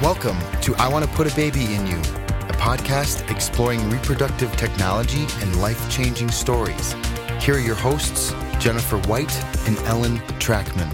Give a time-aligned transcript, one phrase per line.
[0.00, 5.26] Welcome to I Want to Put a Baby in You, a podcast exploring reproductive technology
[5.40, 6.94] and life changing stories.
[7.40, 10.88] Here are your hosts, Jennifer White and Ellen Trachman.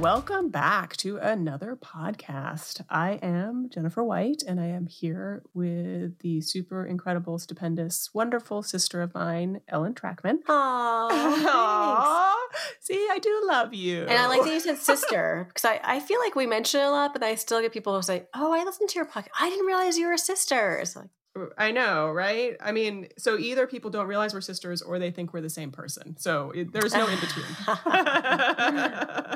[0.00, 2.80] Welcome back to another podcast.
[2.90, 9.02] I am Jennifer White, and I am here with the super incredible, stupendous, wonderful sister
[9.02, 10.42] of mine, Ellen Trachman.
[10.48, 11.10] Aww,
[12.80, 14.02] See, I do love you.
[14.02, 16.84] And I like that you said sister because I, I feel like we mention it
[16.84, 19.28] a lot, but I still get people who say, "Oh, I listened to your podcast.
[19.38, 21.08] I didn't realize you were a sister." Like,
[21.56, 22.56] I know, right?
[22.60, 25.70] I mean, so either people don't realize we're sisters or they think we're the same
[25.70, 26.16] person.
[26.18, 27.46] So it, there's no in between.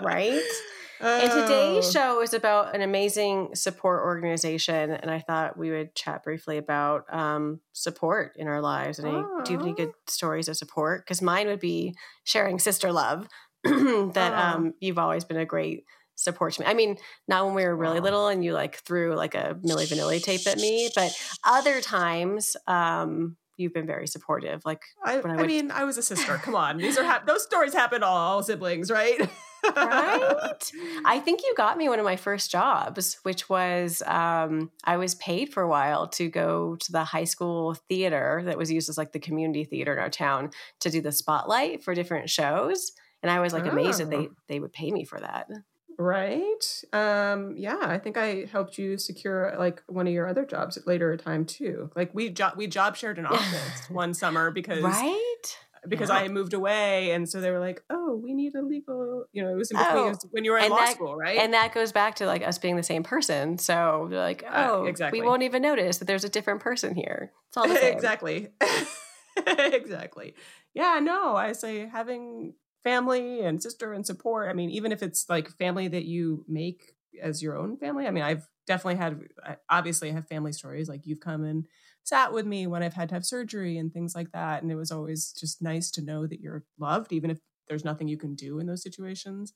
[0.03, 0.43] right?
[1.01, 1.91] And today's Oh.
[1.91, 7.05] show is about an amazing support organization, and I thought we would chat briefly about
[7.13, 8.99] um, support in our lives.
[8.99, 11.05] And I- do you have any good stories of support?
[11.05, 11.95] Because mine would be
[12.25, 13.29] sharing sister love.
[13.65, 14.55] that Aw.
[14.55, 15.85] um, you've always been a great
[16.17, 16.67] support to me.
[16.67, 19.87] I mean, not when we were really little and you like threw like a Milli
[19.91, 21.13] Vanilli tape at me, but
[21.45, 24.61] other times um, you've been very supportive.
[24.67, 26.37] Like I, when I I, mean, I was a sister.
[26.37, 29.19] Come on, these are hap- those stories happen to all siblings, right?
[29.77, 30.71] right?
[31.05, 35.15] I think you got me one of my first jobs, which was um, I was
[35.17, 38.99] paid for a while to go to the high school theater that was used as
[38.99, 42.93] like the community theater in our town to do the spotlight for different shows.
[43.23, 44.35] And I was like amazed that they Oh.
[44.49, 45.49] they would pay me for that.
[45.97, 46.83] Right.
[46.93, 50.87] Um, yeah, I think I helped you secure like one of your other jobs at
[50.87, 51.91] later time too.
[51.95, 55.34] Like we job we job shared an office one summer because Right?
[55.89, 56.17] Because Yeah.
[56.17, 59.51] I moved away and so they were like, "Oh, we need a legal, you know,
[59.51, 61.53] it was in between Oh, when you were in and law that- school, right?" And
[61.55, 63.59] that goes back to like us being the same person.
[63.59, 65.21] So you're like, Uh, oh, exactly.
[65.21, 67.33] we won't even notice that there's a different person here.
[67.49, 67.93] It's all the same.
[67.95, 68.49] exactly.
[69.47, 70.35] exactly.
[70.75, 74.49] Yeah, no, I say having family and sister and support.
[74.51, 78.07] I mean, even if it's like family that you make as your own family.
[78.07, 81.67] I mean, I've definitely had I obviously I have family stories like you've come and
[82.05, 84.77] sat with me when I've had to have surgery and things like that and it
[84.77, 88.35] was always just nice to know that you're loved even if there's nothing you can
[88.35, 89.53] do in those situations.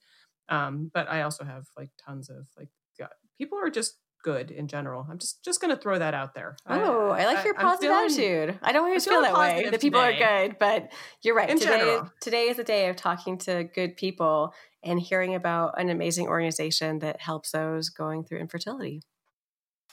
[0.49, 2.69] Um, but I also have like tons of like
[2.99, 5.06] God, people are just good in general.
[5.09, 6.56] I'm just just going to throw that out there.
[6.67, 8.59] Oh, I, like your positive feeling- attitude.
[8.62, 9.69] I don't always feel that way.
[9.71, 10.22] The people today.
[10.22, 11.51] are good, but you're right.
[11.51, 12.11] In today, general.
[12.21, 14.53] today is a day of talking to good people
[14.83, 19.03] and hearing about an amazing organization that helps those going through infertility.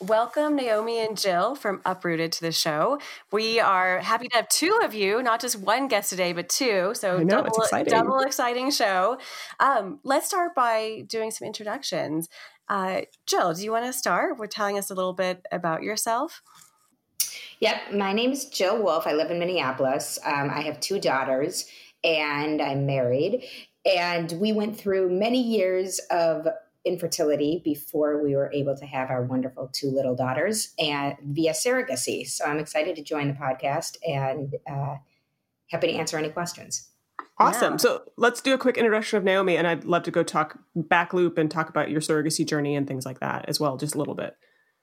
[0.02, 3.00] Welcome, Naomi and Jill from Uprooted to the show.
[3.32, 6.94] We are happy to have two of you, not just one guest today, but two.
[6.96, 7.92] So I know, double, it's exciting.
[7.92, 9.18] double exciting show.
[9.62, 12.28] Um, let's start by doing some introductions.
[12.68, 16.42] Uh, Jill, do you want to start with telling us a little bit about yourself?
[17.62, 19.08] Yep, my name is Jill Wolf.
[19.08, 20.20] I live in Minneapolis.
[20.26, 21.68] Um, I have two daughters
[22.04, 23.46] and I'm married.
[23.86, 26.48] And we went through many years of
[26.86, 32.28] infertility before we were able to have our wonderful two little daughters and via surrogacy.
[32.28, 34.98] So I'm excited to join the podcast and uh,
[35.70, 36.90] happy to answer any questions.
[37.38, 37.74] Awesome.
[37.74, 37.78] Yeah.
[37.78, 41.14] So let's do a quick introduction of Naomi, and I'd love to go talk back
[41.14, 43.98] loop and talk about your surrogacy journey and things like that as well, just a
[43.98, 44.38] little bit.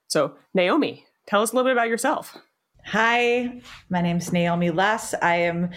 [0.07, 2.37] So, Naomi, tell us a little bit about yourself.
[2.85, 5.15] Hi, my name's Naomi Less.
[5.19, 5.69] I am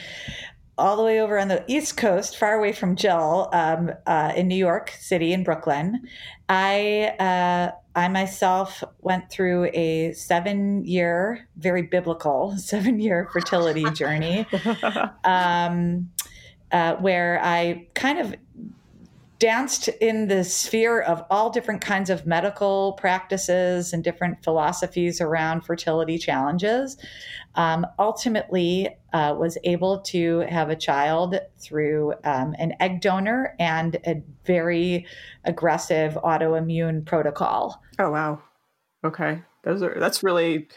[0.79, 4.49] all the way over on the East Coast, far away from Jill, um, uh, in
[4.49, 6.07] New York City, in Brooklyn.
[6.49, 14.47] I uh, I myself went through a seven year, very biblical seven year fertility journey
[15.25, 16.11] um,
[16.71, 18.35] uh, where I kind of
[19.39, 25.63] danced in the sphere of all different kinds of medical practices and different philosophies around
[25.63, 26.97] fertility challenges.
[27.55, 33.97] Um, ultimately, uh, was able to have a child through um, an egg donor and
[34.07, 35.07] a very
[35.45, 37.83] aggressive autoimmune protocol.
[37.99, 38.43] Oh wow.
[39.03, 39.43] Okay.
[39.65, 40.69] Those are that's really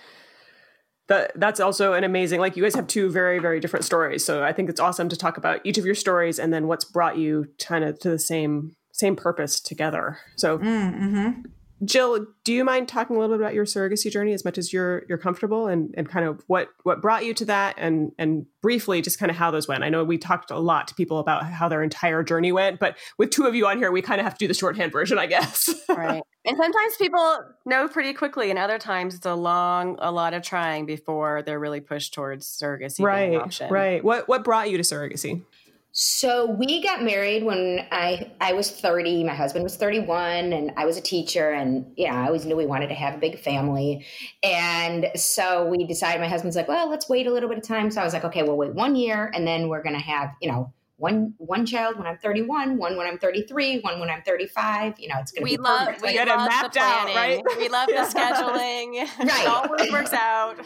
[1.10, 4.24] that that's also an amazing like you guys have two very very different stories.
[4.24, 6.86] So I think it's awesome to talk about each of your stories and then what's
[6.86, 10.18] brought you kind of to the same same purpose together.
[10.38, 11.42] So Mm-hmm.
[11.84, 14.74] Jill, do you mind talking a little bit about your surrogacy journey as much as
[14.74, 18.46] you're you're comfortable and, and kind of what what brought you to that and and
[18.62, 19.84] briefly just kind of how those went.
[19.84, 22.98] I know we talked a lot to people about how their entire journey went, but
[23.18, 25.18] with two of you on here, we kind of have to do the shorthand version,
[25.18, 25.70] I guess.
[25.90, 30.34] right and sometimes people know pretty quickly and other times it's a long a lot
[30.34, 33.72] of trying before they're really pushed towards surrogacy right, option.
[33.72, 34.04] right.
[34.04, 35.44] What what brought you to surrogacy?
[35.92, 40.86] So we got married when I I was 30, my husband was 31 and I
[40.86, 44.06] was a teacher and yeah, I always knew we wanted to have a big family.
[44.44, 47.90] And so we decided my husband's like, "Well, let's wait a little bit of time."
[47.90, 50.30] So I was like, "Okay, we'll wait 1 year and then we're going to have,
[50.42, 54.22] you know, one one child when I'm 31, one when I'm 33, one when I'm
[54.22, 55.00] 35.
[55.00, 56.04] You know, it's going to we be love perfect.
[56.04, 57.44] we Like, love mapped the out, planning.
[57.46, 57.58] right?
[57.58, 59.08] We love the scheduling.
[59.20, 59.20] Right.
[59.44, 60.58] it always works out.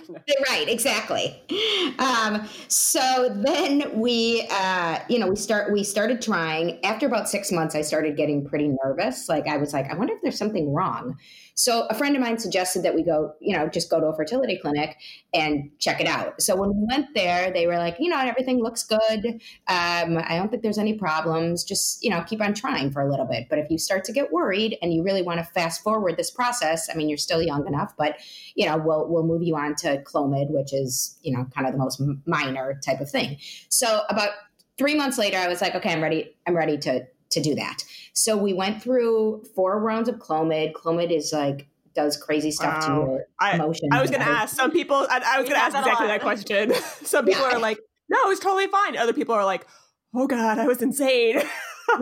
[0.50, 1.42] right exactly
[2.00, 7.52] um, so then we uh, you know we start we started trying after about six
[7.52, 10.74] months i started getting pretty nervous like i was like i wonder if there's something
[10.74, 11.18] wrong
[11.54, 14.16] so a friend of mine suggested that we go you know just go to a
[14.16, 14.98] fertility clinic
[15.34, 18.60] and check it out so when we went there they were like you know everything
[18.62, 22.92] looks good um, i don't think there's any problems just you know keep on trying
[22.92, 25.40] for a little bit but if you start to get worried and you really want
[25.40, 28.18] to fast forward this process i mean you're still young enough but
[28.56, 31.74] you know, we'll we'll move you on to Clomid, which is you know kind of
[31.74, 33.38] the most minor type of thing.
[33.70, 34.30] So about
[34.78, 36.36] three months later, I was like, okay, I'm ready.
[36.48, 37.84] I'm ready to to do that.
[38.14, 40.74] So we went through four rounds of Clomid.
[40.74, 42.88] Clomid is like does crazy stuff Wow.
[42.88, 43.90] to your I, emotions.
[43.94, 44.96] I was going to ask some people.
[45.10, 46.74] I, I was going to ask that exactly that question.
[47.04, 47.58] some people Yeah.
[47.58, 47.78] are like,
[48.10, 49.68] "No, it's totally fine." Other people are like,
[50.16, 51.42] "Oh God, I was insane."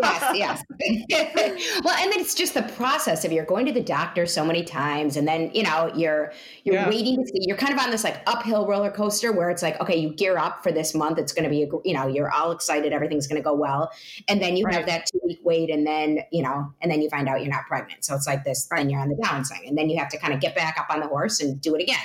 [0.02, 0.64] yes,
[1.10, 1.82] yes.
[1.84, 4.64] well, and then it's just the process of you're going to the doctor so many
[4.64, 6.32] times, and then you know you're
[6.64, 6.90] you're Yeah.
[6.90, 7.40] waiting to see.
[7.48, 10.38] You're kind of on this like uphill roller coaster where it's like, okay, you gear
[10.38, 11.18] up for this month.
[11.18, 12.94] It's going to be, a, you know, you're all excited.
[12.94, 13.92] Everything's going to go well,
[14.28, 17.10] and then you have that two week wait, and then you know, and then you
[17.10, 18.06] find out you're not pregnant.
[18.06, 18.68] So it's like this.
[18.72, 20.88] and you're on the downswing, and then you have to kind of get back up
[20.90, 21.98] on the horse and do it again.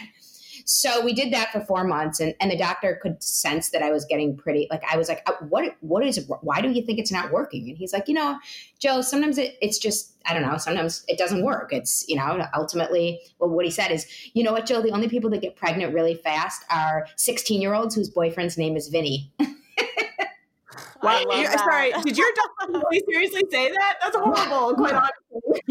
[0.69, 3.93] So we did that for four months, and, and the doctor could sense that I
[3.93, 4.67] was getting pretty.
[4.69, 5.77] Like I was like, "Uh, "What?
[5.81, 6.29] What is?
[6.41, 8.37] Why do you think it's not working?" And he's like, "You know,
[8.81, 10.57] Joe, sometimes it, it's just I don't know.
[10.59, 11.73] Sometimes it doesn't work.
[11.73, 14.83] It's you know, ultimately, well, what he said is, you know what, Joe?
[14.83, 18.77] The only people that get pregnant really fast are sixteen year olds whose boyfriend's name
[18.77, 19.33] is Vinny.
[21.03, 21.59] Wow, I love you- that.
[21.61, 23.99] sorry, did your doctor really seriously say that?
[24.03, 24.75] That's horrible.
[24.75, 25.63] Quite honestly.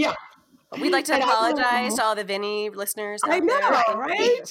[0.81, 3.21] We'd like to apologize to all the Vinny listeners.
[3.23, 3.97] I know, there.
[3.97, 4.41] right?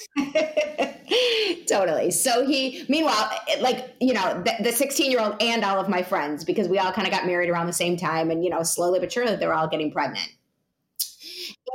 [1.69, 2.11] totally.
[2.11, 5.89] So he, meanwhile, it- like, you know, the, the 16 year old and all of
[5.89, 8.51] my friends, because we all kind of got married around the same time and, you
[8.51, 10.29] know, slowly but surely they were all getting pregnant.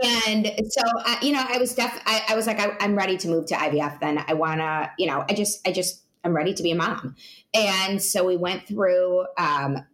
[0.04, 3.18] And so, I, you know, I was def, I, I was like, I, I'm ready
[3.18, 4.00] to move to IVF.
[4.00, 6.76] Then I want to, you know, I just, I just, I'm ready to be a
[6.76, 7.16] mom.
[7.54, 9.86] And so we went through, um,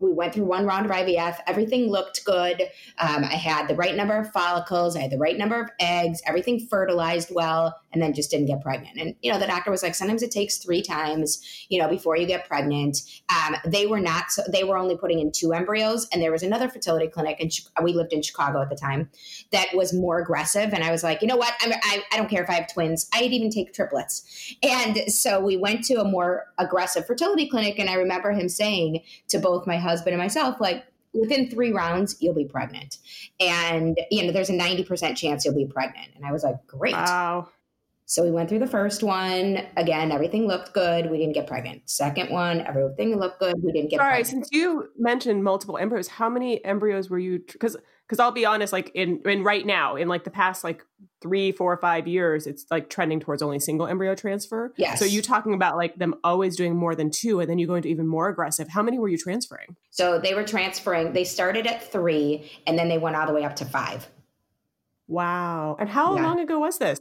[0.00, 1.38] we went through one round of IVF.
[1.46, 2.62] Everything looked good.
[2.98, 4.96] Um, I had the right number of follicles.
[4.96, 6.22] I had the right number of eggs.
[6.26, 8.98] Everything fertilized well, and then just didn't get pregnant.
[8.98, 12.16] And you know, the doctor was like, sometimes it takes three times, you know, before
[12.16, 12.98] you get pregnant.
[13.28, 14.30] Um, they were not.
[14.30, 17.50] So they were only putting in two embryos, and there was another fertility clinic, and
[17.82, 19.10] we lived in Chicago at the time,
[19.52, 20.72] that was more aggressive.
[20.72, 21.54] And I was like, you know what?
[21.60, 23.08] I'm, I I don't care if I have twins.
[23.14, 24.54] I'd even take triplets.
[24.62, 29.02] And so we went to a more aggressive fertility clinic, and I remember him saying
[29.28, 32.98] to both my husband and myself, like, within three rounds, you'll be pregnant.
[33.40, 36.08] And, you know, there's a 90% chance you'll be pregnant.
[36.14, 36.94] And I was like, great.
[36.94, 37.48] Wow.
[38.10, 39.64] So we went through the first one.
[39.76, 41.08] Again, everything looked good.
[41.08, 41.88] We didn't get pregnant.
[41.88, 43.54] Second one, everything looked good.
[43.62, 44.26] We didn't get Sorry, pregnant.
[44.26, 47.38] since you mentioned multiple embryos, how many embryos were you?
[47.38, 47.76] Because
[48.08, 50.84] because I'll be honest, like in in right now, in like the past like
[51.22, 54.74] three, four, five years, it's like trending towards only single embryo transfer.
[54.76, 54.98] Yes.
[54.98, 57.82] So you talking about like them always doing more than two, and then you going
[57.82, 58.66] to even more aggressive.
[58.66, 59.76] How many were you transferring?
[59.92, 61.12] So they were transferring.
[61.12, 64.08] They started at three and then they went all the way up to five.
[65.06, 65.76] Wow.
[65.78, 66.24] And how Yeah.
[66.24, 66.98] long ago was this?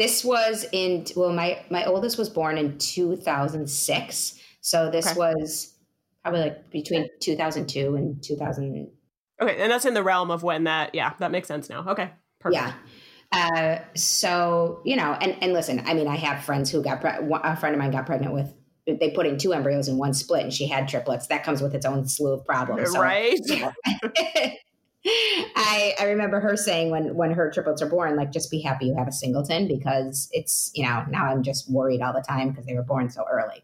[0.00, 4.40] This was in, well, my, my oldest was born in 2006.
[4.62, 5.18] So this Okay.
[5.18, 5.74] was
[6.22, 8.90] probably like between 2002 and 2000.
[9.42, 10.94] Okay, and that's in the realm of when that.
[10.94, 11.84] Yeah, that makes sense now.
[11.88, 12.10] Okay,
[12.40, 12.62] perfect.
[12.62, 12.72] Yeah.
[13.32, 17.10] Uh, so you know, and and listen, I mean, I have friends who got pre-
[17.10, 18.52] a friend of mine got pregnant with.
[18.86, 21.28] They put in two embryos in one split, and she had triplets.
[21.28, 22.90] That comes with its own slew of problems.
[22.90, 23.38] So, right.
[23.44, 23.72] you know.
[25.06, 28.86] I I remember her saying when when her triplets are born, like just be happy
[28.86, 32.50] you have a singleton because it's you know now I'm just worried all the time
[32.50, 33.62] because they were born so early.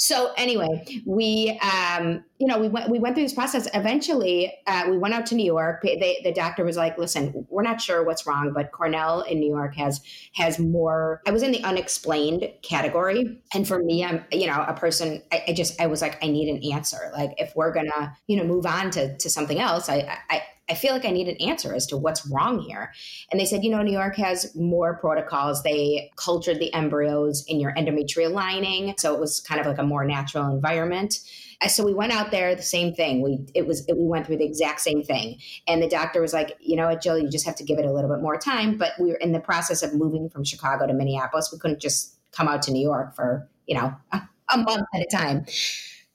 [0.00, 3.68] So anyway, we um, you know we went we went through this process.
[3.74, 5.82] Eventually, uh, we went out to New York.
[5.82, 9.50] They, the doctor was like, "Listen, we're not sure what's wrong, but Cornell in New
[9.50, 10.00] York has
[10.36, 14.72] has more." I was in the unexplained category, and for me, I'm you know a
[14.72, 15.22] person.
[15.32, 17.10] I, I just I was like, I need an answer.
[17.12, 20.42] Like if we're gonna you know move on to to something else, I I.
[20.70, 22.92] I feel like I need an answer as to what's wrong here.
[23.30, 25.62] And they said, you know, New York has more protocols.
[25.62, 28.94] They cultured the embryos in your endometrial lining.
[28.98, 31.18] So it was kind of like a more natural environment.
[31.60, 33.20] Uh, So we went out there, the same thing.
[33.20, 36.32] We it was it, we went through the exact same thing, and the doctor was
[36.32, 38.38] like, you know what, Jill, you just have to give it a little bit more
[38.38, 38.78] time.
[38.78, 41.50] But we were in the process of moving from Chicago to Minneapolis.
[41.52, 44.22] We couldn't just come out to New York for you know a,
[44.54, 45.44] a month at a time.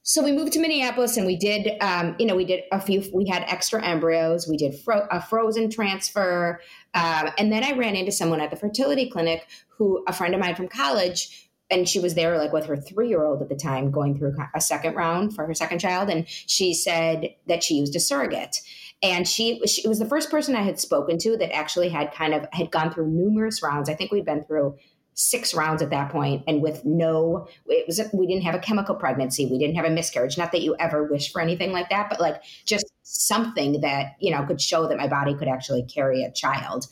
[0.07, 3.03] So we moved to Minneapolis and we did, um, you know, we did a few,
[3.11, 4.47] we had extra embryos.
[4.47, 6.61] We did fro- a frozen transfer.
[6.93, 10.39] Um, and then I ran into someone at the fertility clinic who, a friend of
[10.39, 13.55] mine from college, and she was there like with her three year old at the
[13.55, 17.73] time going through a second round for her second child and she said that she
[17.73, 18.57] used a surrogate
[19.01, 22.35] and she, she was the first person i had spoken to that actually had kind
[22.35, 24.75] of had gone through numerous rounds i think we'd been through
[25.15, 28.93] six rounds at that point and with no it was we didn't have a chemical
[28.93, 32.09] pregnancy we didn't have a miscarriage not that you ever wish for anything like that
[32.09, 36.23] but like just something that you know could show that my body could actually carry
[36.23, 36.87] a child.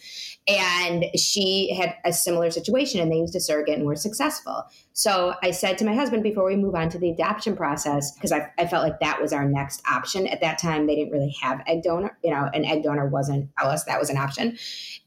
[0.48, 4.65] And she had a similar situation and they used a surrogate and were successful.
[4.93, 8.32] So i said to my husband before we move on to the adoption process because
[8.32, 10.27] I, I, felt like that was our next option.
[10.27, 13.50] At that time they didn't really have egg donor you know an egg donor wasn't
[13.62, 14.58] us that was an option.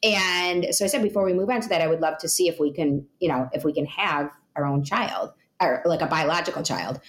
[0.03, 2.49] And so I said, before we move on to that, I would love to see
[2.49, 6.07] if we can, you know, if we can have our own child or like a
[6.07, 7.01] biological child.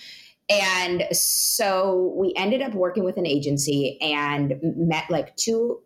[0.50, 5.82] And so we ended up working with an agency and met like two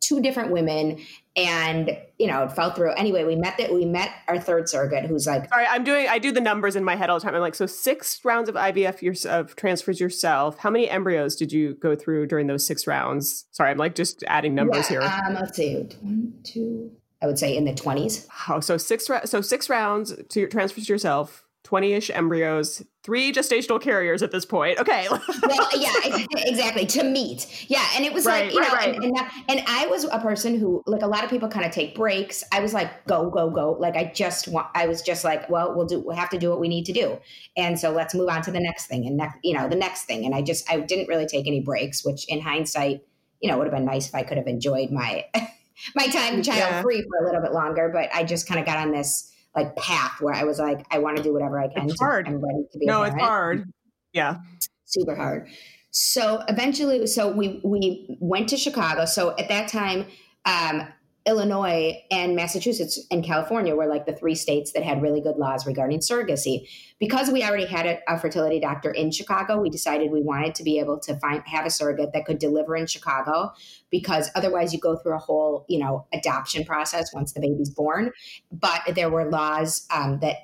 [0.00, 1.00] two different women
[1.36, 2.92] and you know it fell through.
[2.92, 6.18] Anyway we met that we met our third surrogate who's like sorry i'm doing i
[6.18, 7.34] do the numbers in my head all the time.
[7.34, 10.58] I'm like so six rounds of ivf your, of transfers yourself.
[10.58, 13.46] How many embryos did you go through during those six rounds?
[13.52, 15.74] Sorry i'm like just adding numbers yeah, here um, let's see.
[16.00, 16.92] One two
[17.22, 20.88] i would say in the 20s oh so six so six rounds to your transfers
[20.88, 24.78] yourself 20-ish embryos three gestational carriers at this point.
[24.78, 25.06] Okay.
[25.08, 27.66] Well yeah exactly to meet.
[27.68, 28.94] Yeah and it was right, like you right, know right.
[28.94, 31.72] And, and, and, i was a person who like a lot of people kind of
[31.72, 32.44] take breaks.
[32.52, 33.72] I was like go go go.
[33.72, 36.50] Like i just want i was just like well we'll do we'll have to do
[36.50, 37.18] what we need to do.
[37.56, 40.04] And so let's move on to the next thing and next you know the next
[40.04, 40.24] thing.
[40.24, 43.02] And i just i didn't really take any breaks which in hindsight
[43.40, 45.24] you know would have been nice if i could have enjoyed my
[45.94, 46.82] my time child yeah.
[46.82, 47.90] free for a little bit longer.
[47.92, 50.98] But i just kind of got on this like path where I was like, I
[50.98, 51.88] want to do whatever I can.
[51.88, 52.28] It's hard.
[52.28, 52.86] I'm ready to be.
[52.86, 53.64] No, it's hard.
[54.12, 54.36] Yeah,
[54.84, 55.48] super hard.
[55.90, 59.06] So eventually, so we we went to Chicago.
[59.06, 60.06] So at that time,
[60.44, 60.86] um,
[61.26, 65.66] Illinois and Massachusetts and California were like the three states that had really good laws
[65.66, 66.68] regarding surrogacy.
[67.00, 70.62] Because we already had a, a, fertility doctor in Chicago, we decided we wanted to
[70.62, 73.52] be able to find have a surrogate that could deliver in Chicago
[73.90, 78.12] because otherwise you go through a whole, you know, adoption process once the baby's born.
[78.52, 80.36] But there were laws um, that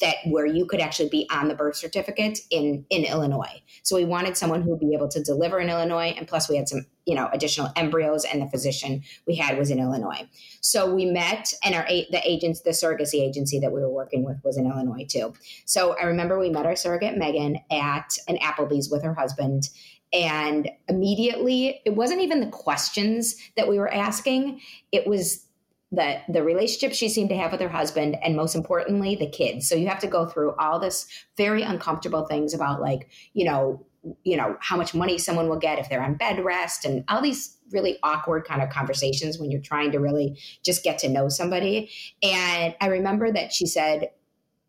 [0.00, 3.62] that where you could actually be on the birth certificate in in Illinois.
[3.82, 6.56] So we wanted someone who would be able to deliver in Illinois, and plus we
[6.56, 10.28] had some you know additional embryos, and the physician we had was in Illinois.
[10.60, 14.36] So we met, and our the agents, the surrogacy agency that we were working with
[14.44, 15.34] was in Illinois too.
[15.64, 19.64] So I remember we met our surrogate Megan at an Applebee's with her husband.
[20.12, 24.60] And immediately, it wasn't even the questions that we were asking.
[24.92, 25.46] It was
[25.92, 29.68] the the relationship she seemed to have with her husband and most importantly the kids
[29.68, 33.84] so you have to go through all this very uncomfortable things about like you know
[34.24, 37.20] you know how much money someone will get if they're on bed rest and all
[37.20, 41.28] these really awkward kind of conversations when you're trying to really just get to know
[41.28, 41.90] somebody
[42.22, 44.10] and i remember that she said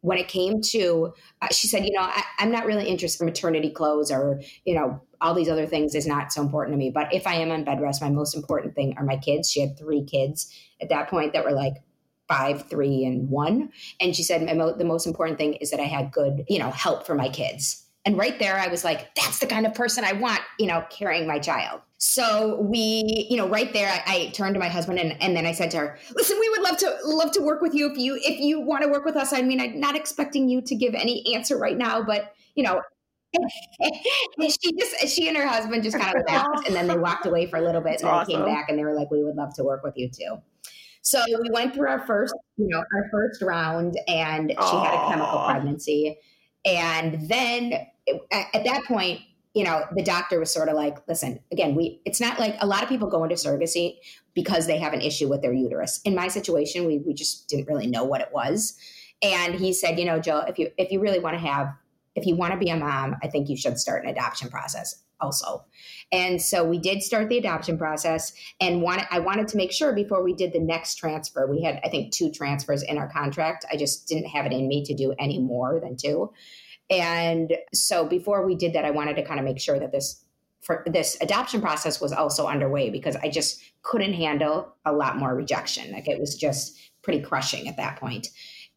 [0.01, 3.27] when it came to uh, she said you know I, i'm not really interested in
[3.27, 6.89] maternity clothes or you know all these other things is not so important to me
[6.89, 9.61] but if i am on bed rest my most important thing are my kids she
[9.61, 11.75] had three kids at that point that were like
[12.27, 13.69] five, three, and one.
[13.99, 16.71] And she said, mo- the most important thing is that I had good, you know,
[16.71, 17.85] help for my kids.
[18.05, 20.83] And right there, I was like, that's the kind of person I want, you know,
[20.89, 21.81] carrying my child.
[21.97, 25.45] So we, you know, right there, I, I turned to my husband and, and then
[25.45, 27.97] I said to her, listen, we would love to love to work with you if
[27.97, 29.33] you if you want to work with us.
[29.33, 32.81] I mean, I'm not expecting you to give any answer right now, but you know,
[34.41, 37.45] she just she and her husband just kind of laughed and then they walked away
[37.45, 38.33] for a little bit That's and then awesome.
[38.33, 40.41] came back and they were like, we would love to work with you too.
[41.03, 44.85] So we went through our first, you know, our first round, and she Aww.
[44.85, 46.17] had a chemical pregnancy.
[46.65, 47.73] And then
[48.31, 49.21] at that point,
[49.53, 52.67] you know, the doctor was sort of like, listen, again, we it's not like a
[52.67, 53.97] lot of people go into surrogacy
[54.33, 55.99] because they have an issue with their uterus.
[56.05, 58.77] In my situation, we we just didn't really know what it was.
[59.21, 61.73] And he said, you know, Joe, if you if you really want to have
[62.15, 65.03] if you want to be a mom, I think you should start an adoption process
[65.21, 65.65] also.
[66.11, 69.93] And so we did start the adoption process and wanted, I wanted to make sure
[69.93, 73.65] before we did the next transfer, we had, I think, two transfers in our contract.
[73.71, 76.33] I just didn't have it in me to do any more than two.
[76.89, 80.25] And so before we did that, I wanted to kind of make sure that this
[80.61, 85.35] for this adoption process was also underway because I just couldn't handle a lot more
[85.35, 85.91] rejection.
[85.91, 88.27] Like it was just pretty crushing at that point.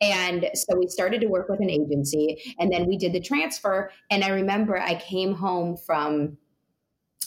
[0.04, 3.90] And so we started to work with an agency and then we did the transfer.
[4.10, 6.36] And I remember I came home from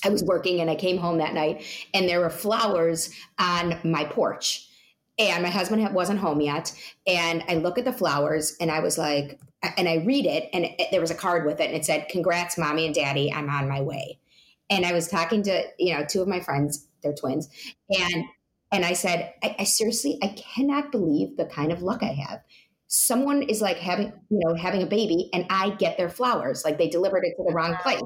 [0.06, 4.06] I was working and I came home that night and there were flowers on my
[4.06, 4.70] porch.
[5.18, 6.72] And my husband wasn't home yet.
[7.08, 9.40] And I look at the flowers and I was like,
[9.76, 12.10] and I read it and it, there was a card with it and it said,
[12.10, 14.20] Congrats, mommy and daddy, I'm on my way.
[14.70, 17.50] And I was talking to, you know, two of my friends, they're twins.
[17.90, 18.26] And
[18.72, 22.42] and I said, I, I seriously, I cannot believe the kind of luck I have
[22.88, 26.64] someone is like having, you know, having a baby and I get their flowers.
[26.66, 28.02] Like they delivered it to the wrong place.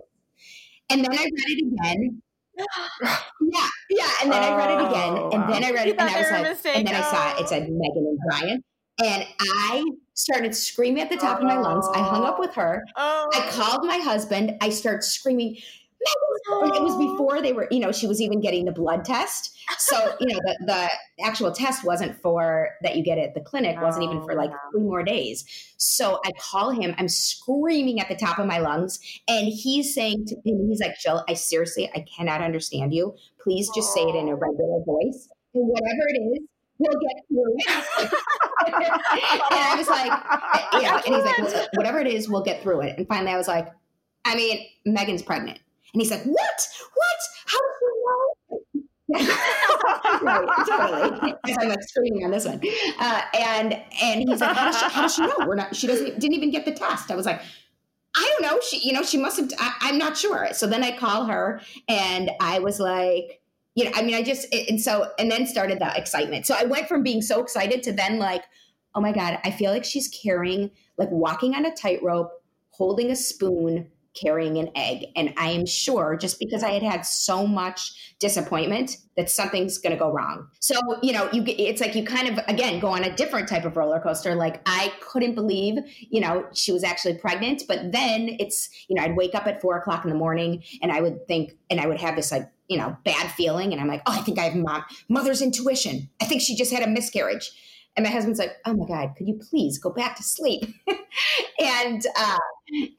[0.90, 2.22] And then I read it again.
[3.02, 4.12] yeah, yeah.
[4.24, 5.14] And then I read it again.
[5.18, 5.64] Oh, and then.
[5.64, 7.42] I read it and I was like, and then I saw it.
[7.42, 8.64] It said Megan and Brian.
[9.04, 9.84] And I
[10.14, 11.88] started screaming at the top of my lungs.
[11.96, 12.84] I hung up with her.
[12.98, 13.30] Oh.
[13.34, 14.58] I called my husband.
[14.62, 15.58] I start screaming.
[16.04, 19.58] It was before they were, you know, she was even getting the blood test.
[19.78, 23.80] So, you know, the, the actual test wasn't for that you get at the clinic,
[23.82, 25.46] wasn't even for like oh, three more days.
[25.78, 26.96] So I call him.
[26.98, 29.00] I'm screaming at the top of my lungs.
[29.28, 33.16] And he's saying to me, he's like, Jill, I seriously, I cannot understand you.
[33.40, 35.30] Please just say it in a regular voice.
[35.54, 36.40] And whatever it is,
[36.78, 38.14] we'll get through it.
[38.68, 40.12] and I was like,
[40.82, 42.98] know, and he's like, whatever it is, we'll get through it.
[42.98, 43.68] And finally, I was like,
[44.26, 45.60] I mean, Megan's pregnant.
[45.94, 46.68] And he's like, what?
[46.94, 47.20] What?
[47.46, 48.52] How did you know?
[49.14, 51.34] right, totally.
[51.44, 52.62] Because I'm like screaming on this one.
[53.00, 55.36] Uh, and and he's like, how does, she, how does she know?
[55.46, 55.76] We're not.
[55.76, 57.12] She doesn't didn't even get the test.
[57.12, 57.42] I was like,
[58.16, 58.62] I don't know.
[58.62, 59.52] She, you know, she must have.
[59.60, 60.50] I, I'm not sure.
[60.54, 63.42] So then I call her, and I was like,
[63.76, 66.46] you know, I mean, I just and so and then started the excitement.
[66.46, 68.44] So I went from being so excited to then like,
[68.96, 72.32] oh my god, I feel like she's carrying like walking on a tightrope,
[72.70, 75.06] holding a spoon, carrying an egg.
[75.16, 79.94] And I am sure just because I had had so much disappointment that something's going
[79.94, 80.48] to go wrong.
[80.60, 83.66] So, you know, you it's like you kind of, again, go on a different type
[83.66, 84.36] of roller coaster.
[84.36, 87.64] Like I couldn't believe, you know, she was actually pregnant.
[87.68, 90.92] But then it's, you know, I'd wake up at four o'clock in the morning and
[90.92, 93.72] I would think, and I would have this like, you know, bad feeling.
[93.72, 96.10] And I'm like, oh, I think I have mom, mother's intuition.
[96.22, 97.52] I think she just had a miscarriage.
[97.98, 100.64] And my husband's like, "Oh my God, could you please go back to sleep?"
[101.60, 102.38] and uh,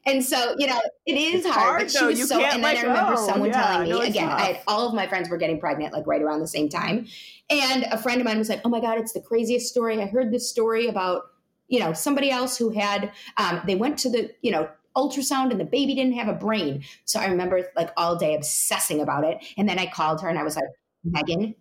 [0.05, 1.65] and so you know, it is It's hard.
[1.65, 2.07] hard, but she though.
[2.07, 2.39] was You so.
[2.41, 3.25] And then I remember go.
[3.27, 4.29] someone Yeah, telling me no, again.
[4.29, 7.07] I had, all of my friends were getting pregnant like right around the same time,
[7.49, 10.01] and a friend of mine was like, "Oh my God, it's the craziest story.
[10.01, 11.23] I heard this story about
[11.67, 13.11] you know somebody else who had.
[13.37, 16.83] Um, they went to the you know." ultrasound and the baby didn't have a brain
[17.03, 20.37] so i remember like all day obsessing about it and then i called her and
[20.37, 20.65] i was like
[21.03, 21.55] megan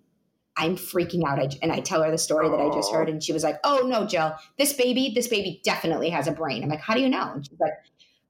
[0.57, 1.39] I'm freaking out.
[1.39, 3.59] I, and I tell her the story that I just heard, and she was like,
[3.65, 7.01] "Oh no, Jill, this baby, this baby definitely has a brain." I'm like, "How do
[7.01, 7.73] you know?" And she's like,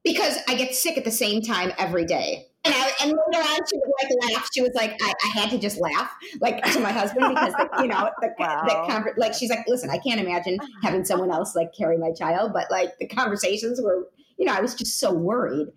[0.04, 3.58] "Because I get sick at the same time every day." And, I, and later on,
[3.68, 4.48] she would like laugh.
[4.54, 7.68] She was like, I, I had to just laugh, like to my husband because, the,
[7.82, 8.62] you know, the, Wow.
[8.64, 12.12] the conver- like she's like, listen, I can't imagine having someone else like carry my
[12.12, 14.08] child, but like the conversations were,
[14.38, 15.72] you know, I was just so worried.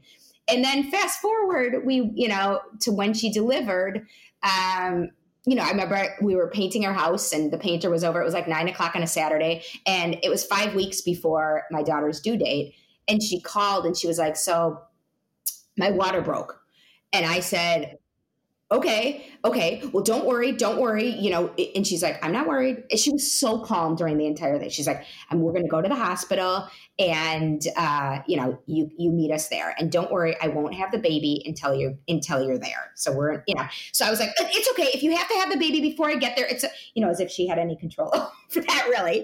[0.48, 4.06] And then fast forward, we, you know, to when she delivered.
[4.44, 5.10] Um,
[5.46, 8.20] you know, I remember we were painting our house and the painter was over.
[8.20, 9.64] It was like nine o'clock on a Saturday.
[9.86, 12.76] And it was five weeks before my daughter's due date.
[13.08, 14.82] And she called and she was like, So
[15.78, 16.60] my water broke.
[17.14, 18.00] And I said,
[18.72, 19.84] Okay, okay.
[19.94, 21.10] Well, don't worry, don't worry.
[21.10, 22.84] You know, and she's like, I'm not worried.
[22.96, 24.70] She was so calm during the entire thing.
[24.72, 29.12] She's like, and we're gonna go to the hospital and uh, you know, you you
[29.12, 29.76] meet us there.
[29.78, 32.92] And don't worry, I won't have the baby until you until you're there.
[32.96, 34.90] So we're you know, so I was like, it's okay.
[34.96, 37.20] If you have to have the baby before I get there, it's you know, as
[37.20, 38.10] if she had any control
[38.50, 39.24] for that really.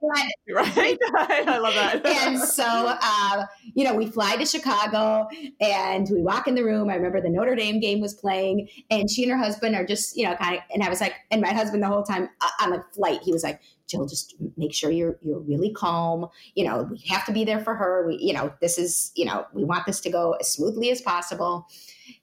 [0.00, 0.98] But right?
[1.14, 2.06] I love that.
[2.06, 5.28] and so uh, you know we fly to chicago
[5.60, 6.88] and we walk in the room.
[6.88, 10.16] I remember the notre dame game was playing and she and her husband are just
[10.16, 12.28] you know kind of and i was like and my husband the whole time
[12.60, 13.20] on the flight.
[13.22, 16.28] He was like jill just make sure you're you're really calm.
[16.54, 18.06] You know we have to be there for her.
[18.06, 21.00] We you know this is you know we want this to go as smoothly as
[21.00, 21.66] possible.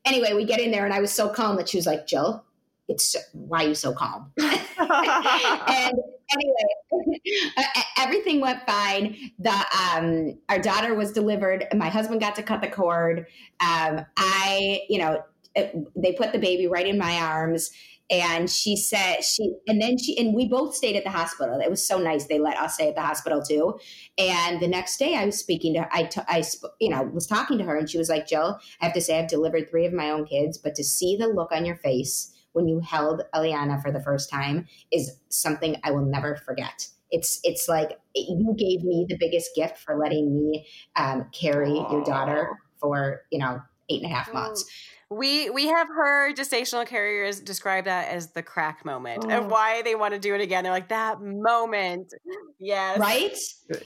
[0.06, 2.44] Anyway we get in there and i was so calm that she was like jill
[2.88, 4.32] it's why are you so calm
[4.80, 6.00] and
[6.32, 7.19] anyway,
[7.98, 9.32] everything went fine.
[9.39, 11.65] The um, our daughter was delivered.
[11.76, 13.28] My husband got to cut the cord.
[13.60, 15.24] Um, I, you know,
[15.56, 17.71] it, they put the baby right in my arms.
[18.12, 21.60] And she said she, and then she, and we both stayed at the hospital.
[21.60, 22.28] It was so nice.
[22.28, 23.80] They let us stay at the hospital too.
[24.19, 27.26] And the next day, I was speaking to, I, t- I, sp- you know, was
[27.26, 29.88] talking to her, and she was like, "Jill, I have to say, I've delivered three
[29.88, 33.22] of my own kids, but to see the look on your face when you held
[33.36, 36.88] Eliana for the first time is something I will never forget.
[37.12, 40.65] It's it's like you gave me the biggest gift for letting me
[40.96, 44.65] um, carry your daughter for you know eight and a half months.
[45.12, 49.30] We we have heard gestational carriers describe that as the crack moment Oh.
[49.30, 50.63] and why they want to do it again.
[50.63, 52.12] They're like that moment.
[52.60, 52.98] Yes.
[52.98, 53.38] Right?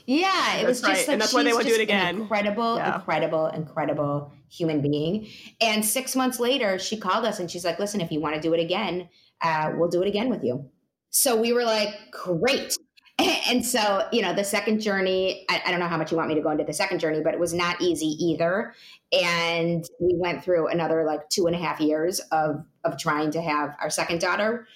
[0.05, 0.97] Yeah, it was just right.
[0.99, 2.21] like And that's why they she's wanna do it again.
[2.21, 2.95] Incredible, Yeah.
[2.95, 5.27] incredible, incredible human being.
[5.59, 8.41] And six months later, she called us and she's like, "Listen, if you want to
[8.41, 9.09] do it again,
[9.41, 10.69] uh, we'll do it again with you."
[11.09, 12.77] So we were like, "Great."
[13.49, 16.29] And so, you know, the second journey, I, I don't know how much you want
[16.29, 18.75] me to go into the second journey, but it was not easy either.
[19.11, 23.41] And we went through another like two and a half years of of trying to
[23.41, 24.67] have our second daughter.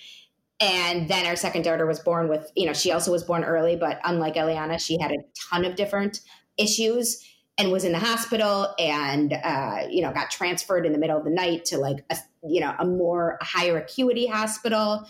[0.59, 3.75] And then our second daughter was born with, you know, she also was born early,
[3.75, 5.17] but unlike Eliana, she had a
[5.51, 6.21] ton of different
[6.57, 7.23] issues
[7.57, 11.23] and was in the hospital and uh, you know got transferred in the middle of
[11.23, 15.07] the night to like a you know a more higher acuity hospital.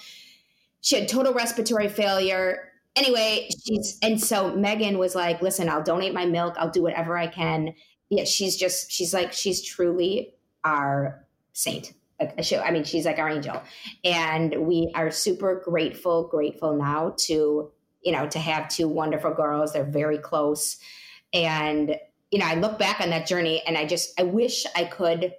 [0.82, 6.14] She had total respiratory failure anyway she's and so megan was like listen i'll donate
[6.14, 6.56] my milk.
[6.58, 7.74] I'll do whatever i can.
[8.10, 11.94] Yeah she's just she's like she's truly our saint.
[12.20, 13.62] I mean, she's like our angel,
[14.06, 17.70] and we are super grateful, grateful now to
[18.02, 19.74] you know to have two wonderful girls.
[19.74, 20.78] They're very close,
[21.34, 21.98] and
[22.34, 25.36] you know, I look back on that journey and I just, I wish I could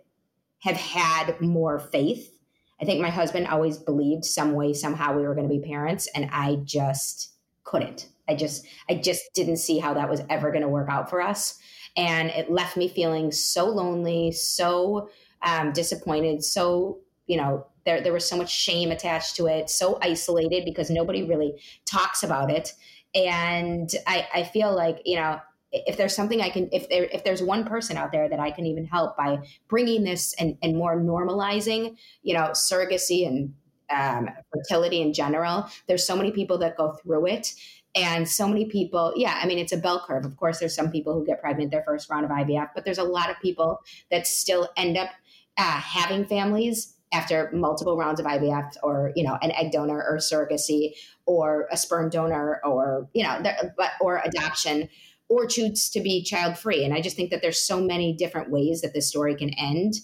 [0.60, 2.38] have had more faith.
[2.80, 6.06] I think my husband always believed some way, somehow we were going to be parents,
[6.14, 7.33] and I just
[7.74, 8.08] couldn't.
[8.28, 11.20] I just, I just didn't see how that was ever going to work out for
[11.20, 11.58] us.
[11.96, 15.08] And it left me feeling so lonely, so
[15.42, 19.98] um, disappointed, so, you know, there, there was so much shame attached to it, so
[20.00, 22.72] isolated because nobody really talks about it.
[23.14, 25.40] And I, I feel like, you know,
[25.72, 28.52] if there's something I can, if there, if there's one person out there that I
[28.52, 33.52] can even help by bringing this and, and more normalizing, you know, surrogacy and
[33.90, 37.54] um, fertility in general, there's so many people that go through it.
[37.96, 40.24] And so many people, yeah, I mean, it's a bell curve.
[40.24, 42.98] Of course, there's some people who get pregnant their first round of IVF, but there's
[42.98, 43.78] a lot of people
[44.10, 45.10] that still end up
[45.56, 50.16] uh, having families after multiple rounds of IVF or, you know, an egg donor or
[50.16, 50.94] surrogacy
[51.26, 53.40] or a sperm donor or, you know,
[53.76, 54.88] but, or adoption
[55.28, 56.84] or choose to be child free.
[56.84, 59.94] And I just think that there's so many different ways that this story can end.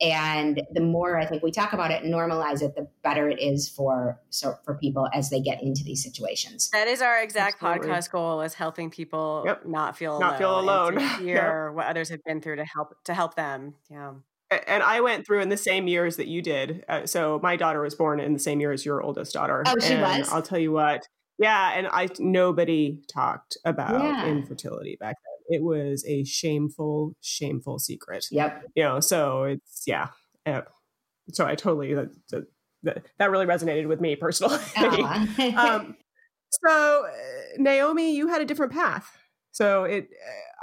[0.00, 3.40] And the more I think we talk about it and normalize it, the better it
[3.40, 6.70] is for so for people as they get into these situations.
[6.70, 7.88] That is our exact Absolutely.
[7.88, 9.66] podcast goal: is helping people yep.
[9.66, 11.76] not feel not alone feel alone, hear yep.
[11.76, 13.74] what others have been through to help to help them.
[13.90, 14.12] Yeah
[14.50, 16.84] and I went through in the same years that you did.
[16.88, 19.62] Uh, so my daughter was born in the same year as your oldest daughter.
[19.66, 20.32] Oh, she and was.
[20.32, 21.06] I'll tell you what,
[21.38, 24.26] yeah, and I nobody talked about yeah.
[24.26, 25.27] infertility back then.
[25.48, 28.26] It was a shameful, shameful secret.
[28.30, 28.64] Yep.
[28.74, 30.08] You know, so it's yeah.
[30.46, 30.62] Uh,
[31.32, 32.08] so I totally that,
[32.82, 34.58] that, that really resonated with me personally.
[35.56, 35.96] um,
[36.50, 37.10] so uh,
[37.56, 39.10] Naomi, you had a different path.
[39.52, 40.08] So it,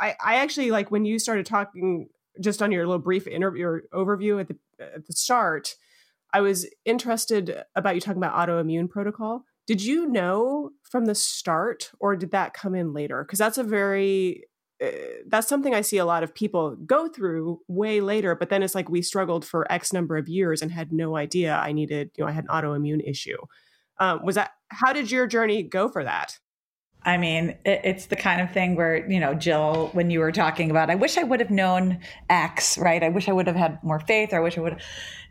[0.01, 2.09] uh, I, I actually like when you started talking
[2.41, 5.75] just on your little brief interview or overview at the at the start.
[6.33, 11.91] I was interested about you talking about autoimmune protocol did you know from the start,
[11.99, 13.23] or did that come in later?
[13.23, 14.43] Because that's a very
[15.27, 18.35] that's something I see a lot of people go through way later.
[18.35, 21.55] But then it's like we struggled for X number of years and had no idea
[21.55, 23.37] I needed, you know, I had an autoimmune issue.
[23.99, 26.37] Um, was that how did your journey go for that?
[27.03, 30.31] I mean, it, it's the kind of thing where, you know, Jill, when you were
[30.31, 33.03] talking about, I wish I would have known X, right?
[33.03, 34.81] I wish I would have had more faith, or I wish I would.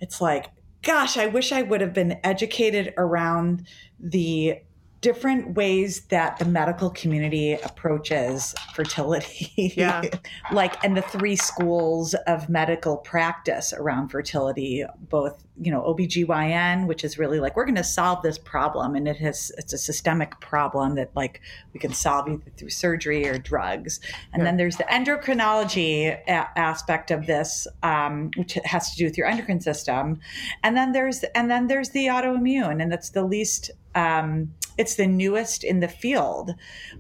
[0.01, 0.47] It's like
[0.85, 3.67] gosh, I wish I would have been educated around
[3.99, 4.59] the
[5.05, 9.75] different ways that the medical community approaches fertility.
[9.77, 10.03] Yeah.
[10.53, 17.05] like, and the three schools of medical practice around fertility, both, you know, OBGYN, which
[17.05, 18.97] is really like, we're going to solve this problem.
[18.97, 21.41] And it has, it's a systemic problem that like
[21.73, 24.01] we can solve either through surgery or drugs.
[24.33, 24.45] And yeah.
[24.45, 29.29] then there's the endocrinology a- aspect of this, um, which has to do with your
[29.29, 30.19] endocrine system.
[30.65, 35.07] And then there's, and then there's the autoimmune and that's the least, um, it's the
[35.07, 36.55] newest in the field.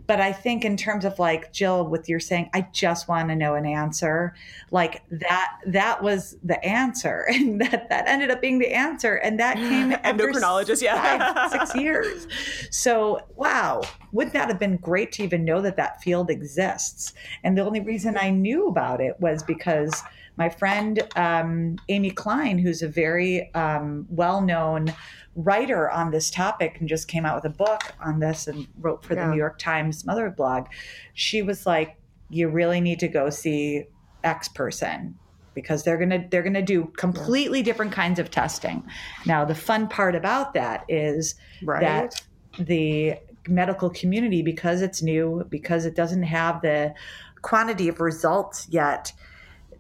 [0.06, 3.36] But I think in terms of like Jill, with your saying, I just want to
[3.36, 4.34] know an answer,
[4.70, 7.26] like that that was the answer.
[7.34, 9.14] And that that ended up being the answer.
[9.14, 11.34] And that came endocrinologist, yeah.
[11.34, 12.28] Five, six years.
[12.70, 13.80] So wow,
[14.12, 17.14] would that have been great to even know that that field exists?
[17.42, 20.02] And the only reason I knew about it was because
[20.36, 24.92] my friend um, Amy Klein, who's a very um, well known
[25.36, 29.06] writer on this topic and just came out with a book on this and wrote
[29.06, 29.24] for yeah.
[29.24, 30.66] the New York Times mother blog,
[31.14, 31.96] she was like,
[32.28, 33.86] "You really need to go see
[34.22, 35.18] X person."
[35.54, 38.84] Because they're going to they're going to do completely different kinds of testing.
[39.26, 41.80] Now the fun part about that is right.
[41.80, 42.22] that
[42.58, 46.94] the medical community because it's new because it doesn't have the
[47.42, 49.12] quantity of results yet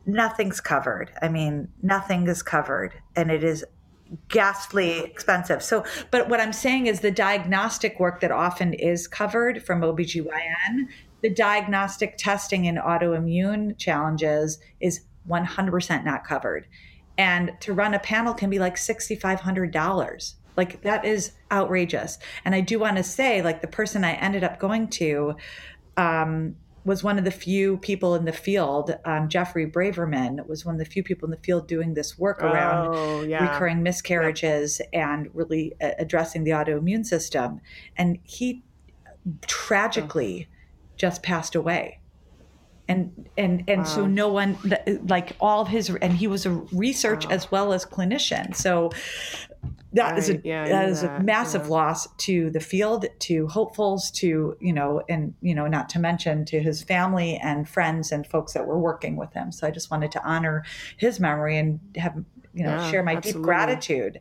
[0.06, 1.10] nothing's covered.
[1.22, 3.64] I mean, nothing is covered and it is
[4.28, 5.62] ghastly expensive.
[5.62, 10.88] So, but what I'm saying is the diagnostic work that often is covered from OBGYN,
[11.22, 16.66] the diagnostic testing in autoimmune challenges is 100% not covered.
[17.16, 20.34] And to run a panel can be like $6,500.
[20.56, 22.18] Like that is outrageous.
[22.44, 25.34] And I do want to say, like the person I ended up going to,
[25.96, 28.94] um, was one of the few people in the field.
[29.06, 32.42] Um, Jeffrey Braverman was one of the few people in the field doing this work
[32.42, 33.50] around Oh, yeah.
[33.52, 37.60] recurring miscarriages and really uh, addressing the autoimmune system.
[37.96, 38.62] And he
[39.46, 40.46] tragically
[40.96, 42.00] just passed away.
[42.86, 44.58] And and and so no one
[45.08, 47.32] like all of his and he was a research Wow.
[47.32, 48.54] as well as clinician.
[48.54, 48.90] So
[49.94, 51.68] that is a Right, yeah, I that a massive yeah.
[51.68, 56.44] loss to the field, to hopefuls, to you know, and you know, not to mention
[56.46, 59.50] to his family and friends and folks that were working with him.
[59.52, 60.64] So I just wanted to honor
[60.96, 62.16] his memory and have
[62.52, 63.40] you know Yeah, share my absolutely.
[63.40, 64.20] deep gratitude.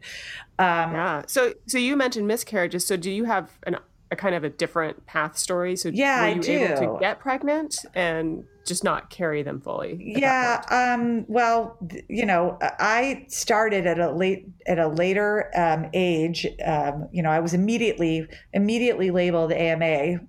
[0.59, 1.23] Um, Yeah.
[1.27, 2.85] So so you mentioned miscarriages.
[2.85, 3.77] So do you have an,
[4.13, 5.75] a kind of a different path story?
[5.75, 6.93] So Yeah, were I you able do.
[6.93, 9.97] to get pregnant and just not carry them fully?
[9.99, 10.61] Yeah.
[10.69, 16.47] Um, well, you know, I started at a late at a later um, age.
[16.65, 20.19] Um, you know, I was immediately immediately labeled AMA,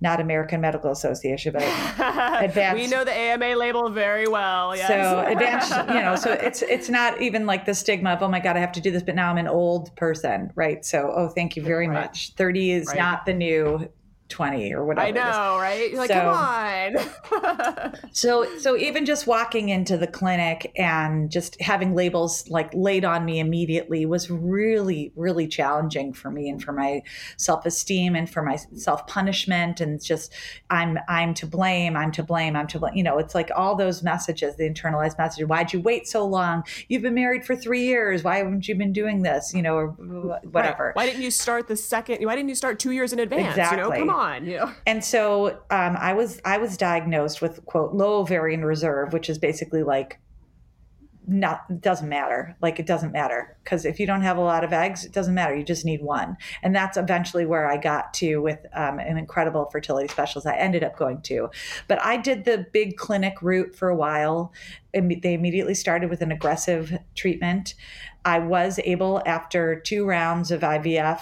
[0.00, 1.62] not American Medical Association, but
[2.42, 4.76] advanced- we know the AMA label very well.
[4.76, 4.88] Yes.
[4.88, 5.70] so advanced.
[5.94, 8.60] You know, so it's it's not even like the stigma of oh my god, I
[8.60, 10.84] have to do this, but now I'm an old person, right?
[10.84, 11.94] So oh, thank you very Right.
[12.04, 12.32] much.
[12.34, 12.98] Thirty is Right.
[12.98, 13.88] not the new
[14.30, 15.06] twenty or whatever.
[15.06, 15.90] I know, right?
[15.90, 17.92] You're like, come on.
[18.12, 23.24] So so even just walking into the clinic and just having labels like laid on
[23.24, 27.02] me immediately was really really challenging for me and for my
[27.36, 30.32] self-esteem and for my self-punishment and just
[30.70, 32.94] I'm I'm to blame, I'm to blame, I'm to blame.
[32.94, 36.64] You know, it's like all those messages, the internalized message, why'd you wait so long?
[36.88, 38.22] You've been married for 3 years.
[38.22, 39.52] Why haven't you been doing this?
[39.54, 40.86] You know, or whatever.
[40.86, 40.96] Right.
[40.96, 42.24] Why didn't you start the second?
[42.24, 43.56] Why didn't you start two years in advance?
[43.56, 43.78] You Exactly.
[43.82, 44.19] know, come on.
[44.46, 44.72] You know.
[44.86, 49.38] And so um, I was I was diagnosed with quote low ovarian reserve, which is
[49.38, 50.20] basically like
[51.30, 52.56] not doesn't matter.
[52.60, 55.34] Like it doesn't matter because if you don't have a lot of eggs, it doesn't
[55.34, 55.54] matter.
[55.54, 59.66] You just need one, and that's eventually where I got to with um, an incredible
[59.70, 60.46] fertility specialist.
[60.46, 61.48] I ended up going to,
[61.88, 64.52] but I did the big clinic route for a while.
[64.94, 67.74] Imme- They immediately started with an aggressive treatment.
[68.24, 71.20] I was able after two rounds of IVF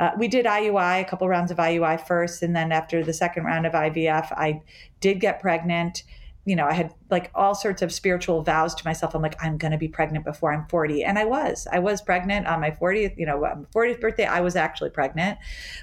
[0.00, 3.44] uh, we did IUI, a couple rounds of IUI first, and then after the second
[3.44, 4.62] round of IVF, I
[5.00, 6.04] did get pregnant.
[6.44, 9.14] You know, I had like all sorts of spiritual vows to myself.
[9.14, 11.68] I'm like, I'm going to be pregnant before I'm 40, and I was.
[11.70, 13.16] I was pregnant on my 40th.
[13.18, 14.24] You know, um, 40th birthday.
[14.24, 15.38] I was actually pregnant,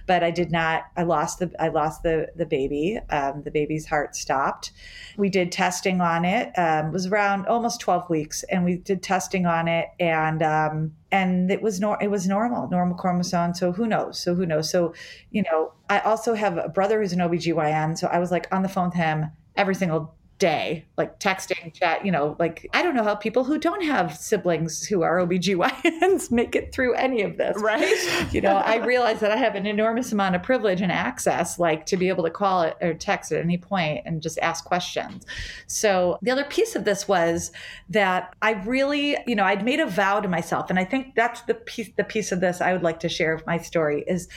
[0.07, 0.85] but I did not.
[0.97, 1.51] I lost the.
[1.59, 2.99] I lost the the baby.
[3.09, 4.71] Um, the baby's heart stopped.
[5.15, 6.51] We did testing on it.
[6.57, 10.93] Um, it was around almost 12 weeks, and we did testing on it, and um,
[11.11, 13.53] and it was nor- it was normal, normal chromosome.
[13.53, 14.19] So who knows?
[14.19, 14.71] So who knows?
[14.71, 14.93] So
[15.29, 17.97] you know, I also have a brother who's an OBGYN.
[17.97, 22.05] So I was like on the phone with him every single day, like texting, chat,
[22.05, 26.31] you know, like I don't know how people who don't have siblings who are OBGYNs
[26.31, 27.57] make it through any of this.
[27.59, 28.27] Right.
[28.31, 31.85] You know, I realize that I have an enormous amount of privilege and access, like
[31.87, 35.25] to be able to call it or text at any point and just ask questions.
[35.65, 37.51] So the other piece of this was
[37.89, 41.41] that I really, you know, I'd made a vow to myself, and I think that's
[41.41, 44.27] the piece, the piece of this I would like to share of my story is,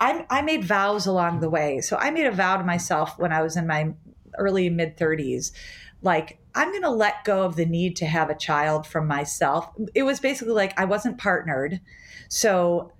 [0.00, 1.80] I, I made vows along the way.
[1.80, 3.92] So I made a vow to myself when I was in my
[4.38, 5.52] early mid 30s
[6.02, 9.68] like i'm going to let go of the need to have a child from myself.
[9.94, 11.80] It was basically like i wasn't partnered.
[12.28, 12.92] So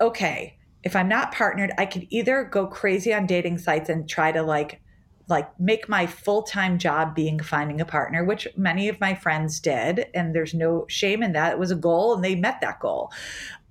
[0.00, 4.30] okay if i'm not partnered i could either go crazy on dating sites and try
[4.30, 4.80] to like
[5.28, 10.06] like make my full-time job being finding a partner which many of my friends did
[10.14, 11.52] and there's no shame in that.
[11.52, 13.10] It was a goal and they met that goal.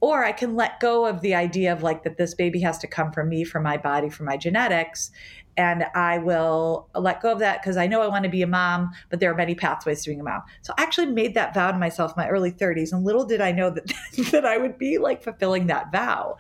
[0.02, 2.88] Or i can let go of the idea of like that this baby has to
[2.88, 5.12] come from me from my body from my genetics
[5.58, 8.48] and I will let go of that because I know I want to be a
[8.48, 10.44] mom, but there are many pathways to being a mom.
[10.62, 13.42] So I actually made that vow to myself in my early 30s, and little did
[13.42, 13.94] I know that
[14.32, 16.38] that I would be like fulfilling that vow.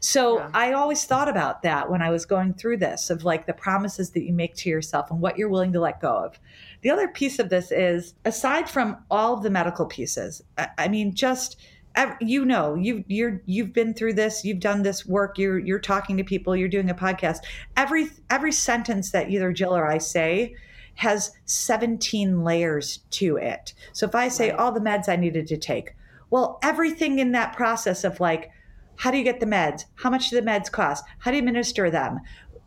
[0.00, 0.50] So Yeah.
[0.54, 4.10] I always thought about that when I was going through this of like the promises
[4.10, 6.38] that you make to yourself and what you're willing to let go of.
[6.82, 10.88] The other piece of this is aside from all of the medical pieces, I, I
[10.88, 11.56] mean, just
[12.20, 16.16] you know you you're you've been through this you've done this work you're you're talking
[16.16, 17.38] to people you're doing a podcast.
[17.76, 20.54] Every every sentence that either jill or i say
[20.96, 23.74] has 17 layers to it.
[23.92, 24.58] So if i say Right.
[24.58, 25.94] all the meds i needed to take
[26.30, 28.50] well everything in that process of like
[28.96, 29.84] how do you get the meds?
[29.96, 31.04] How much do the meds cost?
[31.18, 32.20] How do you administer them?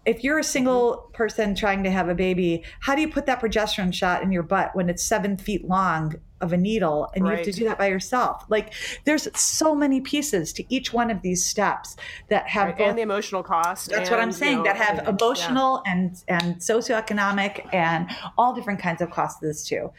[0.06, 0.48] If you're a mm-hmm.
[0.48, 4.32] single person trying to have a baby, how do you put that progesterone shot in
[4.32, 7.66] your butt when it's seven feet long of a needle and you have to do
[7.66, 8.46] that by yourself?
[8.50, 8.74] Like,
[9.06, 11.96] there's so many pieces to each one of these steps
[12.30, 13.90] that have Right, both and the emotional cost.
[13.90, 14.58] that's what I'm and, you saying.
[14.60, 19.66] know, that have emotional and and socioeconomic and all different kinds of costs to this
[19.66, 19.92] too.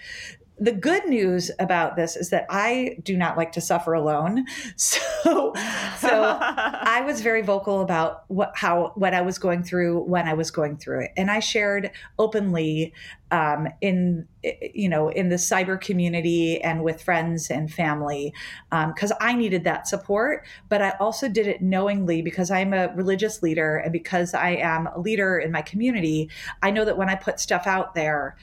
[0.60, 4.46] The good news about this is that I do not like to suffer alone.
[4.76, 5.52] So,
[5.98, 10.34] so I was very vocal about what how what I was going through when I
[10.34, 12.92] was going through it, and I shared openly
[13.30, 18.32] um, in you know in the cyber community and with friends and family
[18.70, 20.46] because um, I needed that support.
[20.68, 24.86] But I also did it knowingly because I'm a religious leader and because I am
[24.86, 26.30] a leader in my community.
[26.62, 28.36] I know that when I put stuff out there,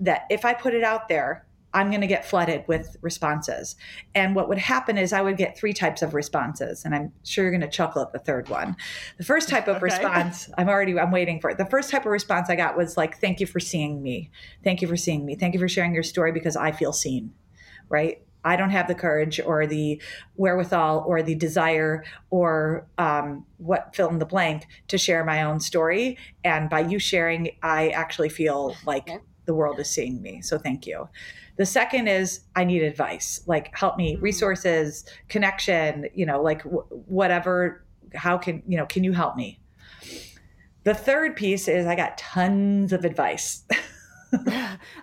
[0.00, 1.44] that if I put it out there
[1.74, 3.76] I'm going to get flooded with responses.
[4.14, 7.44] And what would happen is I would get three types of responses, and I'm sure
[7.44, 8.76] you're going to chuckle at the third one.
[9.18, 9.84] The first type of okay.
[9.84, 11.58] response, I'm already I'm waiting for it.
[11.58, 14.30] The first type of response I got was like, "Thank you for seeing me.
[14.64, 15.34] Thank you for seeing me.
[15.34, 17.32] Thank you for sharing your story because I feel seen."
[17.88, 18.22] Right?
[18.44, 20.02] I don't have the courage or the
[20.34, 25.60] wherewithal or the desire or um, what fill in the blank to share my own
[25.60, 26.18] story.
[26.42, 29.08] And by you sharing, I actually feel like
[29.44, 30.42] the world is seeing me.
[30.42, 31.08] So thank you.
[31.56, 34.22] The second is I need advice, like help me, mm-hmm.
[34.22, 37.84] resources, connection, you know, like w- whatever.
[38.14, 39.58] How can, you know, can you help me?
[40.84, 43.64] The third piece is I got tons of advice.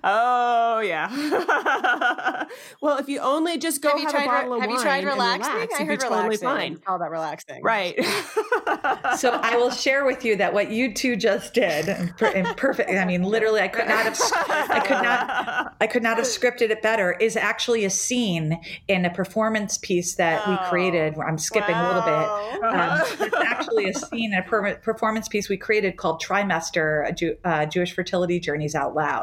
[0.03, 2.45] oh yeah.
[2.81, 5.05] well, if you only just go have, have a bottle of have wine, you tried
[5.05, 5.53] relaxing?
[5.53, 6.47] Relax, I heard totally relaxing.
[6.47, 6.81] fine.
[6.87, 7.95] All that relaxing, right?
[9.17, 11.89] so I will share with you that what you two just did,
[12.33, 12.89] in perfect.
[12.89, 16.69] I mean, literally, I could not have, I could not, I could not have scripted
[16.69, 17.13] it better.
[17.13, 21.15] Is actually a scene in a performance piece that oh, we created.
[21.19, 21.85] I'm skipping wow.
[21.85, 22.63] a little bit.
[22.63, 27.37] Um, it's actually a scene in a per- performance piece we created called Trimester: Jew-
[27.43, 29.18] uh, Jewish Fertility Journeys Out Loud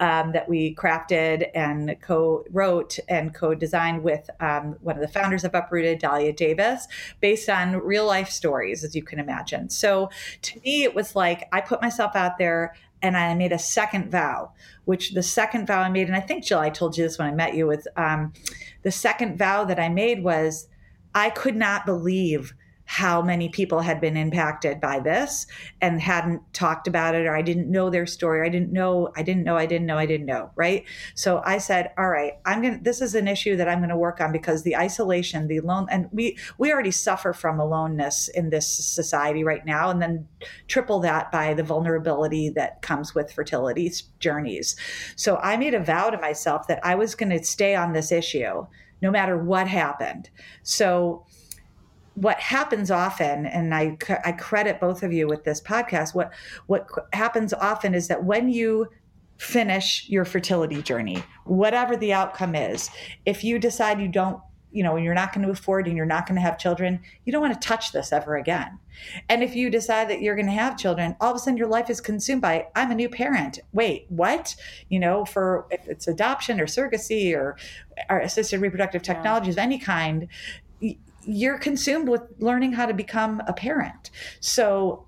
[0.00, 5.54] um, that we crafted and co-wrote and co-designed with um, one of the founders of
[5.54, 6.86] Uprooted, Dahlia Davis,
[7.20, 9.68] based on real life stories, as you can imagine.
[9.68, 10.10] So
[10.42, 14.10] to me, it was like I put myself out there and I made a second
[14.10, 14.52] vow,
[14.84, 17.28] which the second vow I made, and I think Jill, I told you this when
[17.28, 18.32] I met you, with um,
[18.82, 20.68] the second vow that I made was
[21.14, 22.54] I could not believe
[22.92, 25.46] how many people had been impacted by this
[25.80, 28.46] and hadn't talked about it or I didn't know their story.
[28.46, 30.84] I didn't know, I didn't know, I didn't know, I didn't know, right?
[31.14, 33.88] So I said, all right, I'm going to this is an issue that I'm going
[33.88, 38.28] to work on because the isolation, the alone and we we already suffer from aloneness
[38.28, 40.28] in this society right now and then
[40.68, 44.76] triple that by the vulnerability that comes with fertility journeys.
[45.16, 48.12] So I made a vow to myself that I was going to stay on this
[48.12, 48.66] issue
[49.00, 50.30] no matter what happened.
[50.62, 51.26] So
[52.14, 56.32] what happens often and I, I credit both of you with this podcast what
[56.66, 58.88] what happens often is that when you
[59.38, 62.90] finish your fertility journey whatever the outcome is
[63.24, 64.40] if you decide you don't
[64.72, 67.00] you know you're not going to move forward and you're not going to have children
[67.24, 68.78] you don't want to touch this ever again.
[69.28, 71.68] And if you decide that you're going to have children all of a sudden your
[71.68, 73.60] life is consumed by i'm a new parent.
[73.72, 74.56] Wait what?
[74.88, 77.56] You know for if it's adoption or surrogacy or,
[78.08, 79.62] or assisted reproductive technologies yeah.
[79.62, 80.28] of any kind
[81.24, 84.10] you're consumed with learning how to become a parent.
[84.40, 85.06] So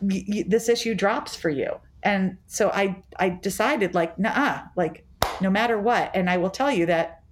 [0.00, 1.78] y- y- this issue drops for you.
[2.02, 5.06] And so I I decided like nah, like
[5.40, 6.10] no matter what.
[6.14, 7.22] And I will tell you that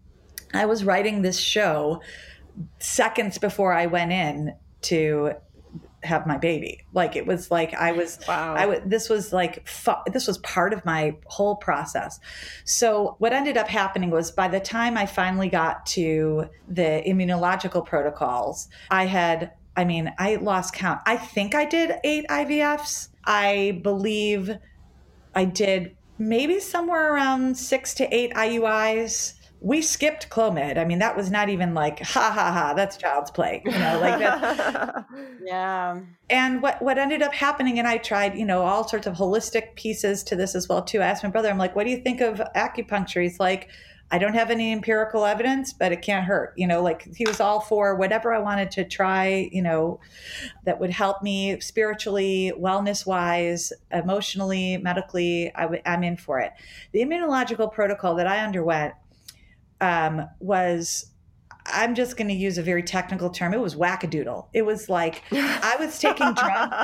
[0.52, 2.00] I was writing this show
[2.78, 5.33] seconds before I went in to
[6.03, 6.85] have my baby.
[6.93, 8.55] Like it was like I was wow.
[8.55, 12.21] I was this was like fu- this was part of my whole process.
[12.65, 17.85] So what ended up happening was by the time I finally got to the immunological
[17.85, 21.01] protocols, I had I mean, I lost count.
[21.07, 23.09] I think I did 8 IVFs.
[23.25, 24.59] I believe
[25.35, 30.79] I did maybe somewhere around 6 to 8 IUIs we skipped Clomid.
[30.79, 33.99] I mean, that was not even like, ha ha ha, that's child's play, you know,
[34.01, 35.07] like that.
[35.44, 36.01] yeah.
[36.31, 39.75] And what, what ended up happening, and I tried, you know, all sorts of holistic
[39.77, 41.01] pieces to this as well, too.
[41.01, 43.23] I asked my brother, I'm like, what do you think of acupuncture?
[43.23, 43.68] He's like,
[44.12, 46.53] I don't have any empirical evidence, but it can't hurt.
[46.57, 50.01] You know, like he was all for whatever I wanted to try, you know,
[50.64, 55.55] that would help me spiritually, wellness wise, emotionally, medically.
[55.55, 56.53] i w- I'm in for it.
[56.92, 58.94] The immunological protocol that I underwent
[59.81, 61.07] um, was
[61.66, 63.55] I'm just going to use a very technical term.
[63.55, 64.47] It was wackadoodle.
[64.53, 66.75] It was like I was taking drugs.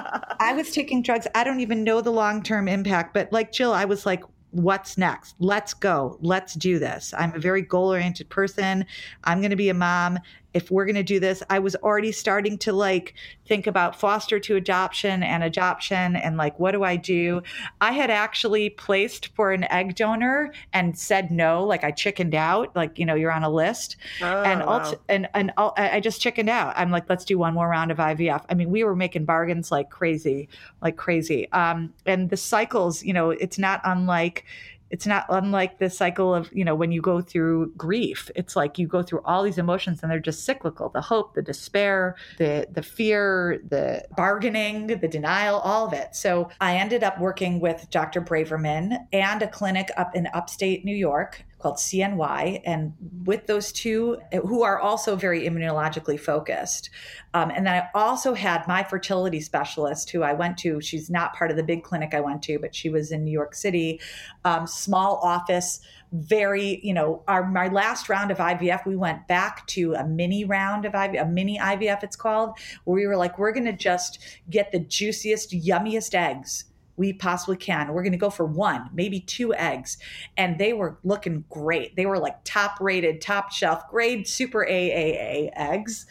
[0.40, 1.26] I was taking drugs.
[1.34, 4.96] I don't even know the long term impact, but like Jill, I was like, what's
[4.96, 5.34] next?
[5.38, 6.18] Let's go.
[6.20, 7.12] Let's do this.
[7.16, 8.86] I'm a very goal oriented person.
[9.24, 10.18] I'm going to be a mom
[10.56, 13.12] if we're going to do this, I was already starting to like
[13.46, 17.42] think about foster to adoption and adoption and like, what do I do?
[17.82, 22.74] I had actually placed for an egg donor and said no, like I chickened out,
[22.74, 23.96] like, you know, you're on a list.
[24.22, 24.94] Oh, and, wow.
[25.10, 26.72] and, and I just chickened out.
[26.74, 28.42] I'm like, let's do one more round of IVF.
[28.48, 30.48] I mean, we were making bargains like crazy,
[30.80, 31.52] like crazy.
[31.52, 34.46] Um, and the cycles, you know, it's not unlike,
[34.90, 38.78] it's not unlike the cycle of you know when you go through grief it's like
[38.78, 40.88] you go through all these emotions and they're just cyclical.
[40.88, 46.14] The hope the despair the the fear the bargaining the denial all of it.
[46.14, 50.94] So i ended up working with dr braverman and a clinic up in upstate new
[50.94, 52.92] york called CNY, and
[53.24, 56.90] with those two, who are also very immunologically focused.
[57.32, 60.80] Um, and then I also had my fertility specialist, who I went to.
[60.80, 63.30] She's not part of the big clinic I went to, but she was in New
[63.30, 64.00] York City,
[64.44, 65.80] um, small office.
[66.12, 70.44] Very, you know, our my last round of IVF, we went back to a mini
[70.44, 73.72] round of IVF, a mini IVF, it's called, where we were like, we're going to
[73.72, 76.64] just get the juiciest, yummiest eggs
[76.96, 77.92] we possibly can.
[77.92, 79.98] We're going to go for one, maybe two eggs.
[80.36, 81.96] And they were looking great.
[81.96, 86.06] They were like top rated, top shelf, grade super AAA eggs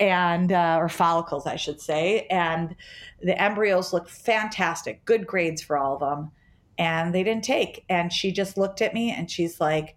[0.00, 2.26] and, uh, or follicles, I should say.
[2.30, 2.74] And
[3.22, 6.30] the embryos looked fantastic, good grades for all of them.
[6.78, 7.84] And they didn't take.
[7.88, 9.96] And she just looked at me and she's like,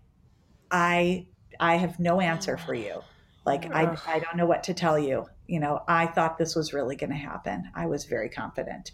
[0.72, 1.26] I,
[1.60, 3.02] I have no answer for you.
[3.46, 6.74] Like, I, I don't know what to tell you you know, I thought this was
[6.74, 7.72] really going to happen.
[7.74, 8.92] I was very confident.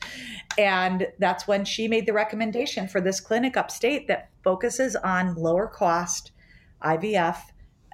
[0.58, 5.68] And that's when she made the recommendation for this clinic upstate that focuses on lower
[5.68, 6.32] cost
[6.82, 7.38] IVF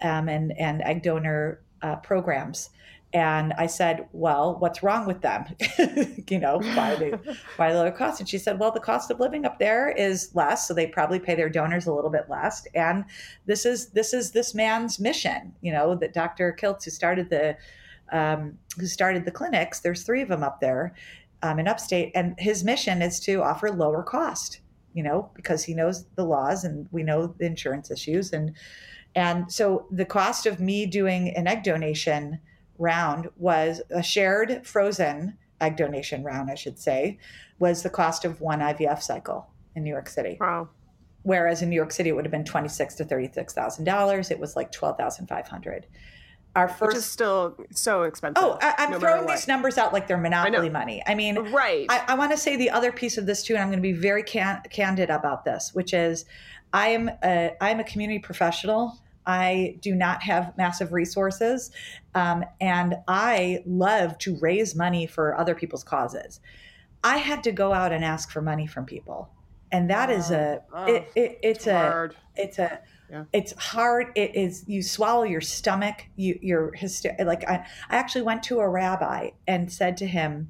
[0.03, 2.70] um, and, and egg donor uh, programs.
[3.14, 5.43] And I said, well, what's wrong with them?
[6.30, 8.22] you know, why the why the lower cost?
[8.22, 11.20] And she said, well, the cost of living up there is less, so they probably
[11.20, 12.66] pay their donors a little bit less.
[12.74, 13.03] And
[13.47, 15.53] this is this is this man's mission.
[15.59, 16.55] You know, that Dr.
[16.57, 17.57] Kiltz, who started the
[18.12, 19.80] um, who started the clinics.
[19.80, 20.95] There's three of them up there
[21.43, 24.62] um, in upstate, and his mission is to offer lower cost.
[24.93, 28.53] You know, because he knows the laws and we know the insurance issues, and
[29.16, 32.39] and so the cost of me doing an egg donation
[32.78, 37.20] round was a shared frozen egg donation round, I should say,
[37.59, 40.38] was the cost of one IVF cycle in New York City.
[40.39, 40.70] Wow.
[41.24, 43.86] Whereas in New York City, it would have been twenty six to thirty six thousand
[43.86, 44.32] dollars.
[44.32, 45.86] It was like twelve thousand five hundred
[46.56, 48.43] our first Which is still so expensive.
[48.43, 51.02] Oh, I, am no throwing these numbers out like they're monopoly I money.
[51.08, 51.86] I mean, right.
[51.89, 53.82] I, I want to say the other piece of this too, and I'm going to
[53.82, 56.26] be very can- candid about this, which is
[56.74, 58.99] I am a, I'm a community professional.
[59.26, 61.72] I do not have massive resources,
[62.16, 66.41] um, and I love to raise money for other people's causes.
[67.04, 69.30] I had to go out and ask for money from people,
[69.72, 72.16] and that is a uh, it, it, it's, it's a hard.
[72.36, 72.82] it's a
[73.12, 73.26] yeah.
[73.34, 74.07] It's hard.
[74.16, 76.05] It is, you swallow your stomach.
[76.16, 80.49] You, you're hyster- like, I, I actually went to a rabbi and said to him,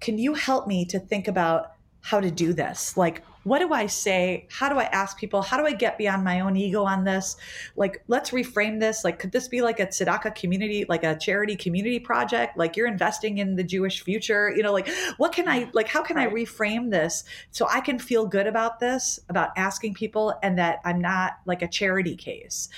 [0.00, 2.96] Can you help me to think about how to do this?
[2.96, 4.46] Like, what do I say?
[4.50, 5.42] How do I ask people?
[5.42, 7.36] How do I get beyond my own ego on this?
[7.76, 9.04] Like, let's reframe this.
[9.04, 12.58] Like, could this be like a tzedakah community, like a charity community project?
[12.58, 14.52] Like, you're investing in the Jewish future.
[14.54, 16.28] You know, like, what can I, like, how can right.
[16.28, 20.80] I reframe this so I can feel good about this, about asking people, and that
[20.84, 22.68] I'm not like a charity case?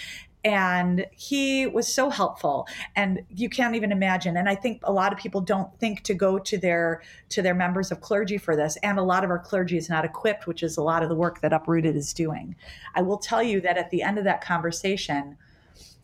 [0.44, 2.66] And he was so helpful
[2.96, 4.36] and you can't even imagine.
[4.36, 7.54] And i think a lot of people don't think to go to their to their
[7.54, 10.62] members of clergy for this and a lot of our clergy is not equipped which
[10.62, 12.54] is a lot of the work that uprooted is doing.
[12.94, 15.36] I will tell you that at the end of that conversation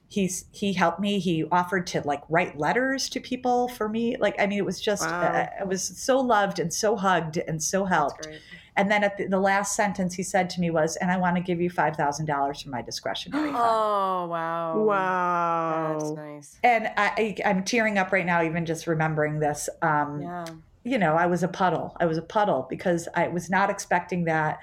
[0.08, 1.18] he's he helped me.
[1.18, 4.16] He offered to like write letters to people for me.
[4.16, 5.20] Like i mean it was just wow.
[5.20, 8.28] uh, i was so loved and so hugged and so helped
[8.76, 11.36] and then at the, the, last sentence he said to me was, "And I want
[11.36, 14.82] to give you five thousand dollars for my discretionary fund." Oh wow!
[14.82, 16.58] Wow, that's nice.
[16.62, 19.68] And I, I, am tearing up right now, even just remembering this.
[19.82, 20.44] Um, yeah.
[20.84, 21.96] You know, I was a puddle.
[21.98, 24.60] I was a puddle because I was not expecting that.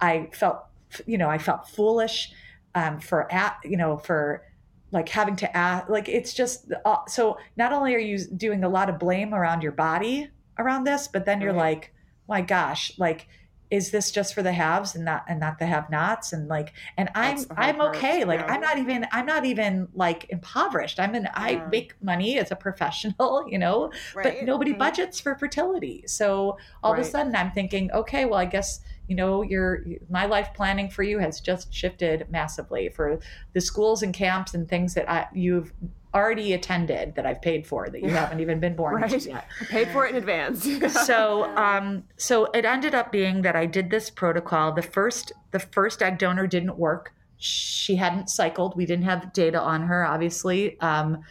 [0.00, 0.64] I felt,
[1.04, 2.32] you know, I felt foolish
[2.74, 4.42] um, for at, you know, for
[4.90, 5.88] like having to ask.
[5.90, 7.36] Like it's just uh, so.
[7.56, 11.26] Not only are you doing a lot of blame around your body around this, but
[11.26, 11.76] then you're right.
[11.76, 11.94] like,
[12.28, 13.28] my gosh, like
[13.70, 16.72] is this just for the haves and not and not the have nots and like
[16.96, 18.28] and i'm i'm okay part.
[18.28, 18.54] like yeah.
[18.54, 21.32] i'm not even i'm not even like impoverished i'm an yeah.
[21.34, 24.22] i make money as a professional you know right.
[24.22, 24.78] but nobody mm-hmm.
[24.78, 27.00] budgets for fertility so all right.
[27.00, 30.88] of a sudden i'm thinking okay well i guess you know your my life planning
[30.88, 33.18] for you has just shifted massively for
[33.52, 35.72] the schools and camps and things that I, you've
[36.14, 39.26] already attended that I've paid for that you haven't even been born right.
[39.26, 39.48] yet.
[39.60, 40.66] I paid for it in advance.
[41.06, 44.72] so um so it ended up being that I did this protocol.
[44.72, 47.12] The first the first egg donor didn't work.
[47.38, 48.76] She hadn't cycled.
[48.76, 50.80] We didn't have data on her, obviously.
[50.80, 51.22] Um,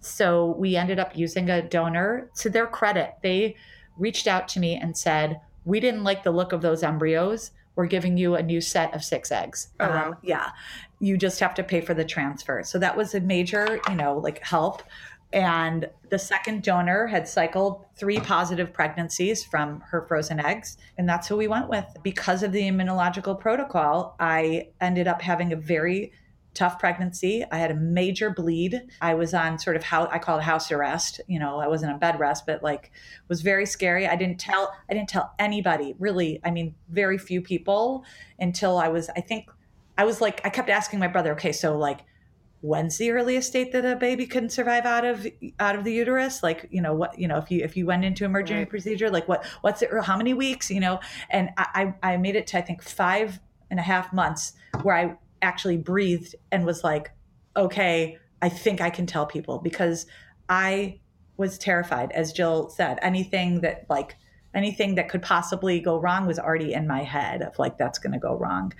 [0.00, 2.30] so we ended up using a donor.
[2.36, 3.56] To their credit, they
[3.98, 7.86] reached out to me and said, "We didn't like the look of those embryos." we're
[7.86, 9.68] giving you a new set of six eggs.
[9.80, 10.08] Oh, wow.
[10.08, 10.50] Um, yeah.
[11.02, 12.62] You just have to pay for the transfer.
[12.62, 14.82] So that was a major, you know, like help.
[15.32, 20.76] And the second donor had cycled three positive pregnancies from her frozen eggs.
[20.98, 21.86] And that's who we went with.
[22.02, 26.12] Because of the immunological protocol, I ended up having a very
[26.54, 27.44] tough pregnancy.
[27.50, 28.82] I had a major bleed.
[29.00, 31.20] I was on sort of how I call it house arrest.
[31.26, 32.92] You know, I wasn't on bed rest, but like
[33.28, 34.06] was very scary.
[34.06, 36.40] I didn't tell I didn't tell anybody, really.
[36.44, 38.04] I mean, very few people
[38.38, 39.48] until I was I think
[39.96, 42.00] I was like I kept asking my brother, okay, so like
[42.60, 45.26] when's the earliest date that a baby can survive out of
[45.58, 48.04] out of the uterus like you know what you know if you if you went
[48.04, 48.70] into emergency right.
[48.70, 52.46] procedure like what what's it how many weeks you know and i i made it
[52.46, 53.40] to i think five
[53.72, 54.52] and a half months
[54.84, 57.10] where i actually breathed and was like,
[57.56, 60.06] okay, I think I can tell people because
[60.48, 61.00] I
[61.36, 62.98] was terrified, as Jill said.
[63.02, 64.16] Anything that like
[64.54, 68.12] anything that could possibly go wrong was already in my head of like that's going
[68.12, 68.72] to go wrong.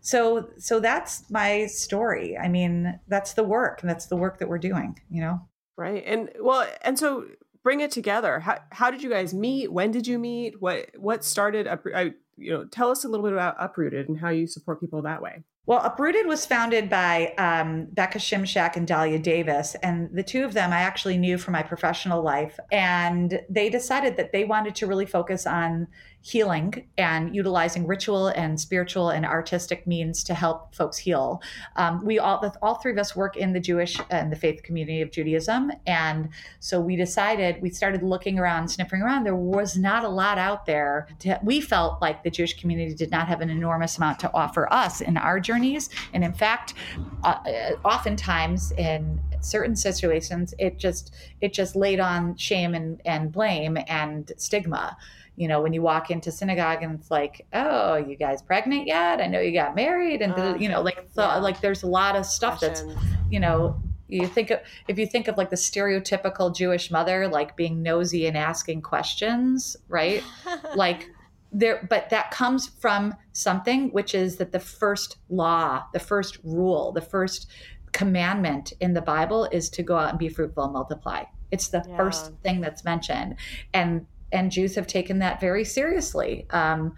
[0.00, 2.36] So so that's my story.
[2.36, 5.40] I mean, that's the work and that's the work that we're doing, you know.
[5.76, 6.02] Right.
[6.06, 7.26] And well, and so
[7.62, 8.40] bring it together.
[8.40, 9.72] How how did you guys meet?
[9.72, 10.60] When did you meet?
[10.60, 14.18] What what started up I, you know, tell us a little bit about Uprooted and
[14.18, 15.42] how you support people that way.
[15.66, 19.74] Well, Uprooted was founded by um, Becca Shimshak and Dahlia Davis.
[19.82, 22.58] And the two of them I actually knew from my professional life.
[22.70, 25.88] And they decided that they wanted to really focus on
[26.26, 31.40] healing and utilizing ritual and spiritual and artistic means to help folks heal.
[31.76, 35.02] Um, we all, all three of us work in the Jewish and the faith community
[35.02, 35.70] of Judaism.
[35.86, 39.22] And so we decided, we started looking around, sniffing around.
[39.22, 41.06] There was not a lot out there.
[41.20, 44.72] To, we felt like the Jewish community did not have an enormous amount to offer
[44.72, 45.90] us in our journeys.
[46.12, 46.74] And in fact,
[47.22, 47.36] uh,
[47.84, 54.32] oftentimes in certain situations, it just, it just laid on shame and, and blame and
[54.38, 54.96] stigma
[55.36, 59.20] you know, when you walk into synagogue and it's like, oh, you guys pregnant yet?
[59.20, 61.36] I know you got married, and uh, you know, like so, yeah.
[61.36, 62.82] like there's a lot of stuff that's,
[63.30, 67.56] you know, you think of if you think of like the stereotypical Jewish mother, like
[67.56, 70.22] being nosy and asking questions, right?
[70.74, 71.10] like
[71.52, 76.92] there, but that comes from something which is that the first law, the first rule,
[76.92, 77.48] the first
[77.92, 81.24] commandment in the Bible is to go out and be fruitful and multiply.
[81.50, 81.96] It's the yeah.
[81.96, 83.36] first thing that's mentioned.
[83.72, 86.46] And and Jews have taken that very seriously.
[86.50, 86.94] Um,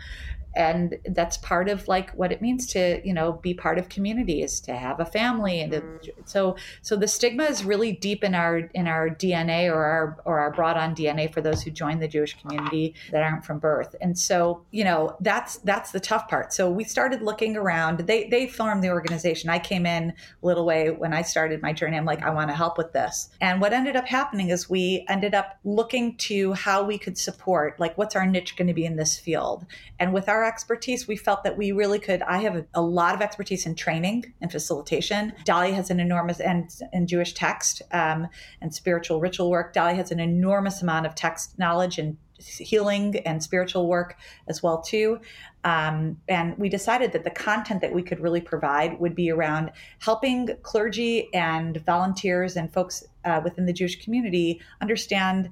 [0.58, 4.60] and that's part of like what it means to you know be part of communities
[4.60, 6.02] to have a family and mm.
[6.02, 10.20] to, so so the stigma is really deep in our in our dna or our
[10.24, 13.58] or our brought on dna for those who join the jewish community that aren't from
[13.58, 13.94] birth.
[14.00, 16.52] And so you know that's that's the tough part.
[16.52, 18.00] So we started looking around.
[18.00, 19.50] They they formed the organization.
[19.50, 21.96] I came in a little way when i started my journey.
[21.96, 23.30] I'm like i want to help with this.
[23.40, 27.78] And what ended up happening is we ended up looking to how we could support
[27.78, 29.66] like what's our niche going to be in this field?
[29.98, 32.22] And with our expertise, we felt that we really could.
[32.22, 35.32] I have a, a lot of expertise in training and facilitation.
[35.44, 38.26] Dahlia has an enormous, and in Jewish text um,
[38.60, 43.42] and spiritual ritual work, Dahlia has an enormous amount of text knowledge and healing and
[43.42, 45.20] spiritual work as well too
[45.64, 49.72] um, and we decided that the content that we could really provide would be around
[49.98, 55.50] helping clergy and volunteers and folks uh, within the jewish community understand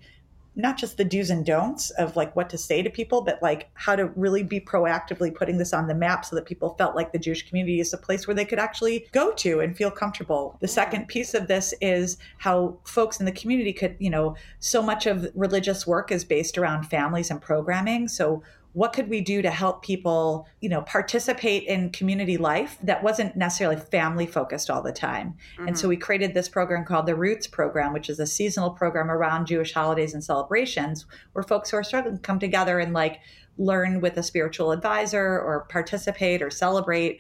[0.57, 3.69] not just the do's and don'ts of like what to say to people, but like
[3.75, 7.13] how to really be proactively putting this on the map so that people felt like
[7.13, 10.57] the Jewish community is a place where they could actually go to and feel comfortable.
[10.61, 14.83] The second piece of this is how folks in the community could, you know, so
[14.83, 18.09] much of religious work is based around families and programming.
[18.09, 18.43] So
[18.77, 23.35] what could we do to help people you know participate in community life that wasn't
[23.35, 25.69] necessarily family focused all the time mm-hmm.
[25.69, 25.91] and so mm-hmm.
[25.91, 29.73] we created this program called the roots program which is a seasonal program around jewish
[29.73, 33.21] holidays and celebrations where folks who are struggling come together and like
[33.57, 37.19] learn with a spiritual advisor or participate or celebrate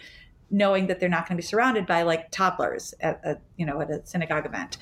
[0.50, 3.80] knowing that they're not going to be surrounded by like toddlers at a you know
[3.80, 4.76] at a synagogue event.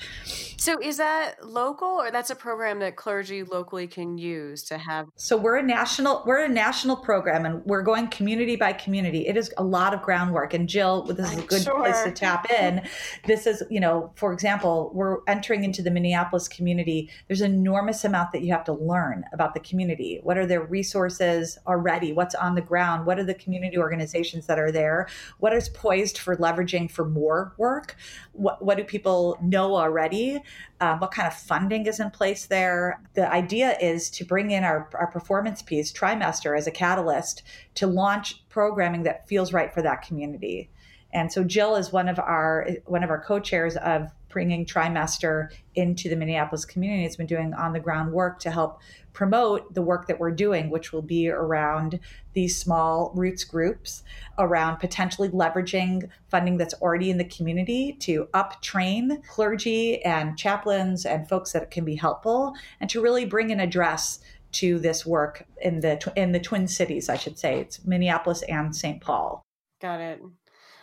[0.57, 5.07] So is that local or that's a program that clergy locally can use to have
[5.15, 9.27] so we're a national we're a national program and we're going community by community.
[9.27, 11.79] It is a lot of groundwork and jill this is a good sure.
[11.79, 12.81] place to tap in.
[13.25, 17.09] This is you know for example we're entering into the minneapolis community.
[17.27, 20.19] There's an enormous amount that you have to learn about the community.
[20.21, 22.13] What are their resources already?
[22.13, 23.07] What's on the ground?
[23.07, 25.07] What are the community organizations that are there?
[25.39, 27.95] What is poised for leveraging for more work.
[28.33, 30.41] What, what do people know already?
[30.81, 33.01] Um, what kind of funding is in place there?
[33.13, 37.43] The idea is to bring in our, our performance piece trimester as a catalyst
[37.75, 40.69] to launch programming that feels right for that community
[41.15, 46.09] and so jill is one of our one of our co-chairs of bringing Trimester into
[46.09, 47.05] the Minneapolis community.
[47.05, 48.81] It's been doing on the ground work to help
[49.13, 52.01] promote the work that we're doing, which will be around
[52.33, 54.03] these small roots groups,
[54.37, 61.05] around potentially leveraging funding that's already in the community to up train clergy and chaplains
[61.05, 64.19] and folks that can be helpful, and to really bring an address
[64.51, 67.61] to this work in the in the Twin Cities, I should say.
[67.61, 68.99] It's Minneapolis and St.
[68.99, 69.41] Paul.
[69.81, 70.21] Got it.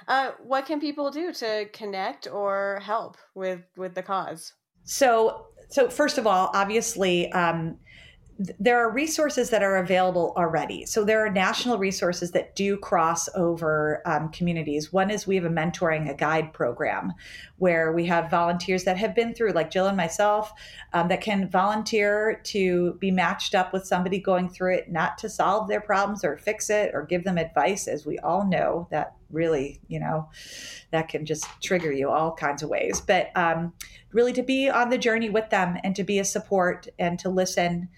[0.09, 4.53] Uh, what can people do to connect or help with with the cause?
[4.85, 7.79] So, so first of all, obviously, um,
[8.59, 10.85] there are resources that are available already.
[10.87, 14.93] So there are national resources that do cross over um, communities.
[14.93, 17.13] One is we have a mentoring, a guide program
[17.59, 20.53] where we have volunteers that have been through, like Jill and myself,
[20.93, 25.29] um, that can volunteer to be matched up with somebody going through it, not to
[25.29, 29.15] solve their problems or fix it or give them advice, as we all know that
[29.33, 30.29] really, you know,
[30.91, 33.01] that can just trigger you all kinds of ways.
[33.01, 33.73] But um,
[34.13, 37.29] really to be on the journey with them and to be a support and to
[37.29, 37.89] listen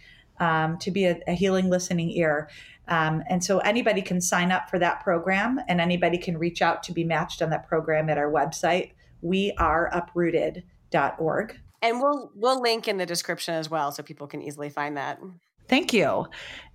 [0.41, 2.49] um, to be a, a, healing listening ear.
[2.89, 6.83] Um, and so anybody can sign up for that program and anybody can reach out
[6.85, 8.91] to be matched on that program at our website,
[9.25, 11.61] weareuprooted.org.
[11.83, 15.21] And we'll we'll link in the description as well so people can easily find that.
[15.69, 16.27] Thank you.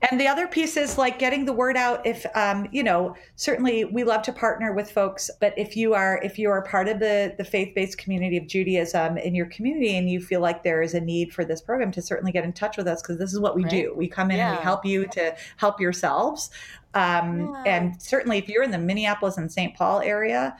[0.10, 2.06] And the other piece is like getting the word out.
[2.06, 6.22] If um, you know, certainly we love to partner with folks, but if you are
[6.24, 9.98] if you are part of the the faith based community of Judaism in your community
[9.98, 12.54] and you feel like there is a need for this program, to certainly get in
[12.54, 13.72] touch with us because this is what we right.
[13.72, 13.94] do.
[13.96, 14.52] We come in yeah.
[14.52, 16.50] and we help you to help yourselves.
[16.94, 17.76] Um, yeah.
[17.76, 19.76] And certainly, if you're in the Minneapolis and St.
[19.76, 20.58] Paul area,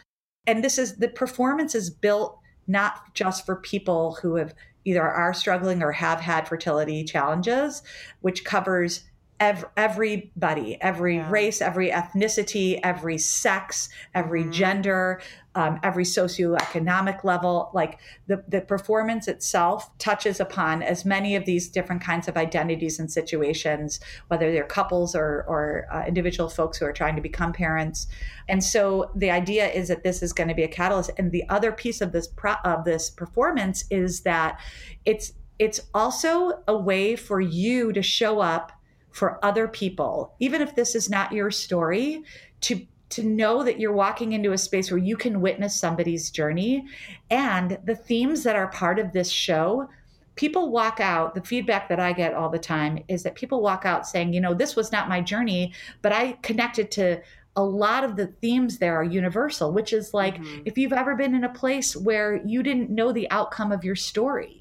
[0.48, 4.54] and this is the performance is built not just for people who have
[4.86, 7.82] either are struggling or have had fertility challenges,
[8.22, 9.04] which covers
[9.40, 11.30] ev- everybody, every yeah.
[11.30, 14.52] race, every ethnicity, every sex, every mm-hmm.
[14.52, 15.22] gender,
[15.60, 17.70] um, every socioeconomic level.
[17.74, 22.98] Like the, the performance itself touches upon as many of these different kinds of identities
[22.98, 24.00] and situations,
[24.30, 28.08] whether they're couples or, or uh, individual folks who are trying to become parents.
[28.48, 31.12] And so the idea is that this is going to be a catalyst.
[31.18, 34.62] And the other piece of this pro- of this performance is that
[35.04, 38.72] it's it's also a way for you to show up
[39.12, 42.24] for other people, even if this is not your story,
[42.62, 46.86] to to know that you're walking into a space where you can witness somebody's journey
[47.30, 49.90] and the themes that are part of this show
[50.36, 53.86] people walk out the feedback that i get all the time is that people walk
[53.86, 57.20] out saying you know this was not my journey but i connected to
[57.56, 60.62] a lot of the themes there are universal which is like mm-hmm.
[60.66, 63.96] if you've ever been in a place where you didn't know the outcome of your
[63.96, 64.59] story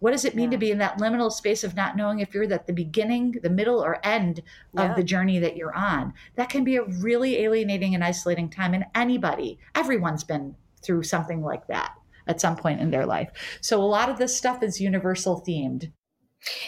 [0.00, 0.56] what does it mean yeah.
[0.56, 3.50] to be in that liminal space of not knowing if you're at the beginning, the
[3.50, 4.42] middle, or end
[4.76, 6.12] of the journey that you're on?
[6.36, 8.74] That can be a really alienating and isolating time.
[8.74, 11.94] And anybody, everyone's been through something like that
[12.26, 13.30] at some point in their life.
[13.60, 15.92] So a lot of this stuff is universal themed.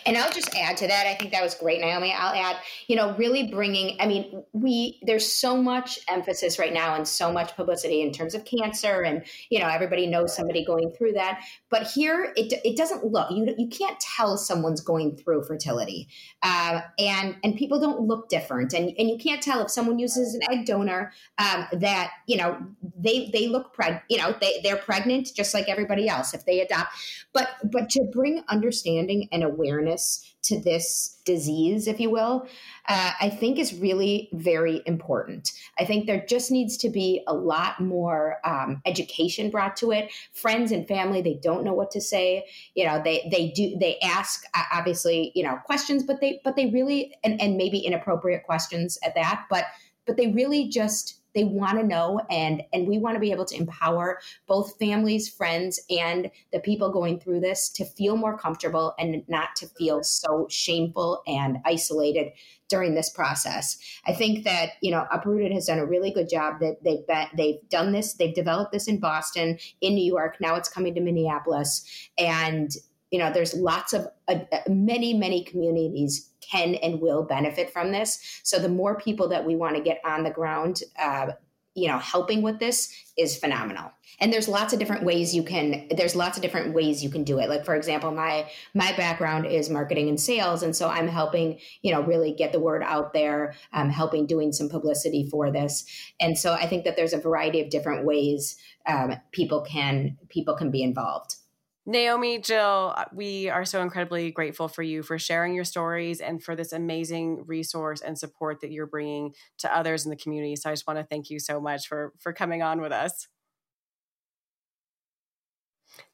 [0.05, 1.07] And I'll just add to that.
[1.07, 2.13] I think that was great, Naomi.
[2.13, 2.57] I'll add,
[2.89, 7.33] you know, really bringing, I mean, we, there's so much emphasis right now and so
[7.33, 9.01] much publicity in terms of cancer.
[9.01, 11.43] And, you know, everybody knows somebody going through that.
[11.71, 16.09] But here, it, it doesn't look, you, you can't tell someone's going through fertility.
[16.43, 18.75] Uh, and, and people don't look different.
[18.75, 22.59] And, and you can't tell if someone uses an egg donor um, that, you know,
[22.99, 26.61] they, they look pregnant, you know, they, they're pregnant just like everybody else if they
[26.61, 26.93] adopt.
[27.33, 32.47] But, but to bring understanding and awareness awareness to this disease, if you will,
[32.89, 35.53] uh, I think is really very important.
[35.79, 40.11] I think there just needs to be a lot more um, education brought to it.
[40.33, 42.47] Friends and family, they don't know what to say.
[42.75, 44.43] You know, they they do they ask
[44.73, 49.15] obviously you know questions, but they but they really and, and maybe inappropriate questions at
[49.15, 49.67] that, but
[50.07, 53.45] but they really just they want to know and and we want to be able
[53.45, 58.95] to empower both families friends and the people going through this to feel more comfortable
[58.99, 62.33] and not to feel so shameful and isolated
[62.69, 63.79] during this process.
[64.07, 67.05] I think that you know uprooted has done a really good job that they've
[67.37, 71.01] they've done this they've developed this in boston in new york now it's coming to
[71.01, 71.85] minneapolis
[72.19, 72.77] and
[73.11, 77.93] you know there's lots of uh, uh, many many communities can and will benefit from
[77.93, 78.41] this.
[78.43, 81.33] So the more people that we want to get on the ground uh,
[81.75, 83.91] you know helping with this is phenomenal.
[84.21, 87.25] And there's lots of different ways you can there's lots of different ways you can
[87.25, 87.49] do it.
[87.49, 91.93] Like for example my my background is marketing and sales and so i'm helping you
[91.93, 93.55] know really get the word out there.
[93.73, 95.85] Helping doing some publicity for this.
[96.21, 100.55] And so i think that there's a variety of different ways um, people can people
[100.55, 101.37] can be involved
[101.85, 106.43] Naomi, Jill, uh, we are so incredibly grateful for you for sharing your stories and
[106.43, 110.55] for this amazing resource and support that you're bringing to others in the community.
[110.55, 113.27] So I just want to thank you so much for for coming on with us.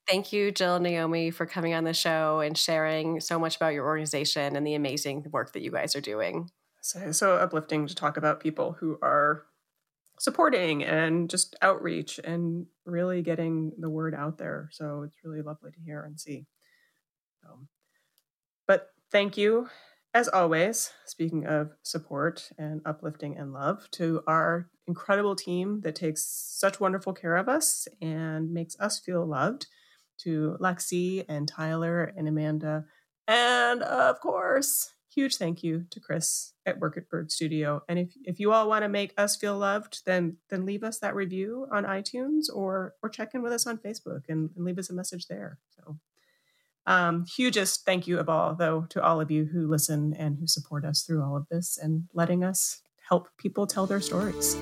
[0.08, 3.74] Thank you, Jill and Naomi, for coming on the show and sharing so much about
[3.74, 6.50] your organization and the amazing work that you guys are doing.
[6.80, 9.44] So, so uplifting to talk about people who are
[10.20, 14.68] supporting and just outreach and really getting the word out there.
[14.72, 16.46] So it's really lovely to hear and see.
[17.42, 17.66] So,
[18.66, 19.68] but thank you,
[20.14, 26.24] as always, speaking of support and uplifting and love, to our incredible team that takes
[26.24, 29.66] such wonderful care of us and makes us feel loved,
[30.22, 32.84] to Lexi and Tyler and Amanda,
[33.28, 37.82] and of course, huge thank you to Chris at Work at Bird Studio.
[37.88, 41.00] And if, if you all want to make us feel loved, then then leave us
[41.00, 44.78] that review on iTunes or or check in with us on Facebook and, and leave
[44.78, 45.58] us a message there.
[45.70, 45.98] So
[46.86, 50.46] um, hugest thank you of all, though, to all of you who listen and who
[50.46, 54.56] support us through all of this and letting us help people tell their stories.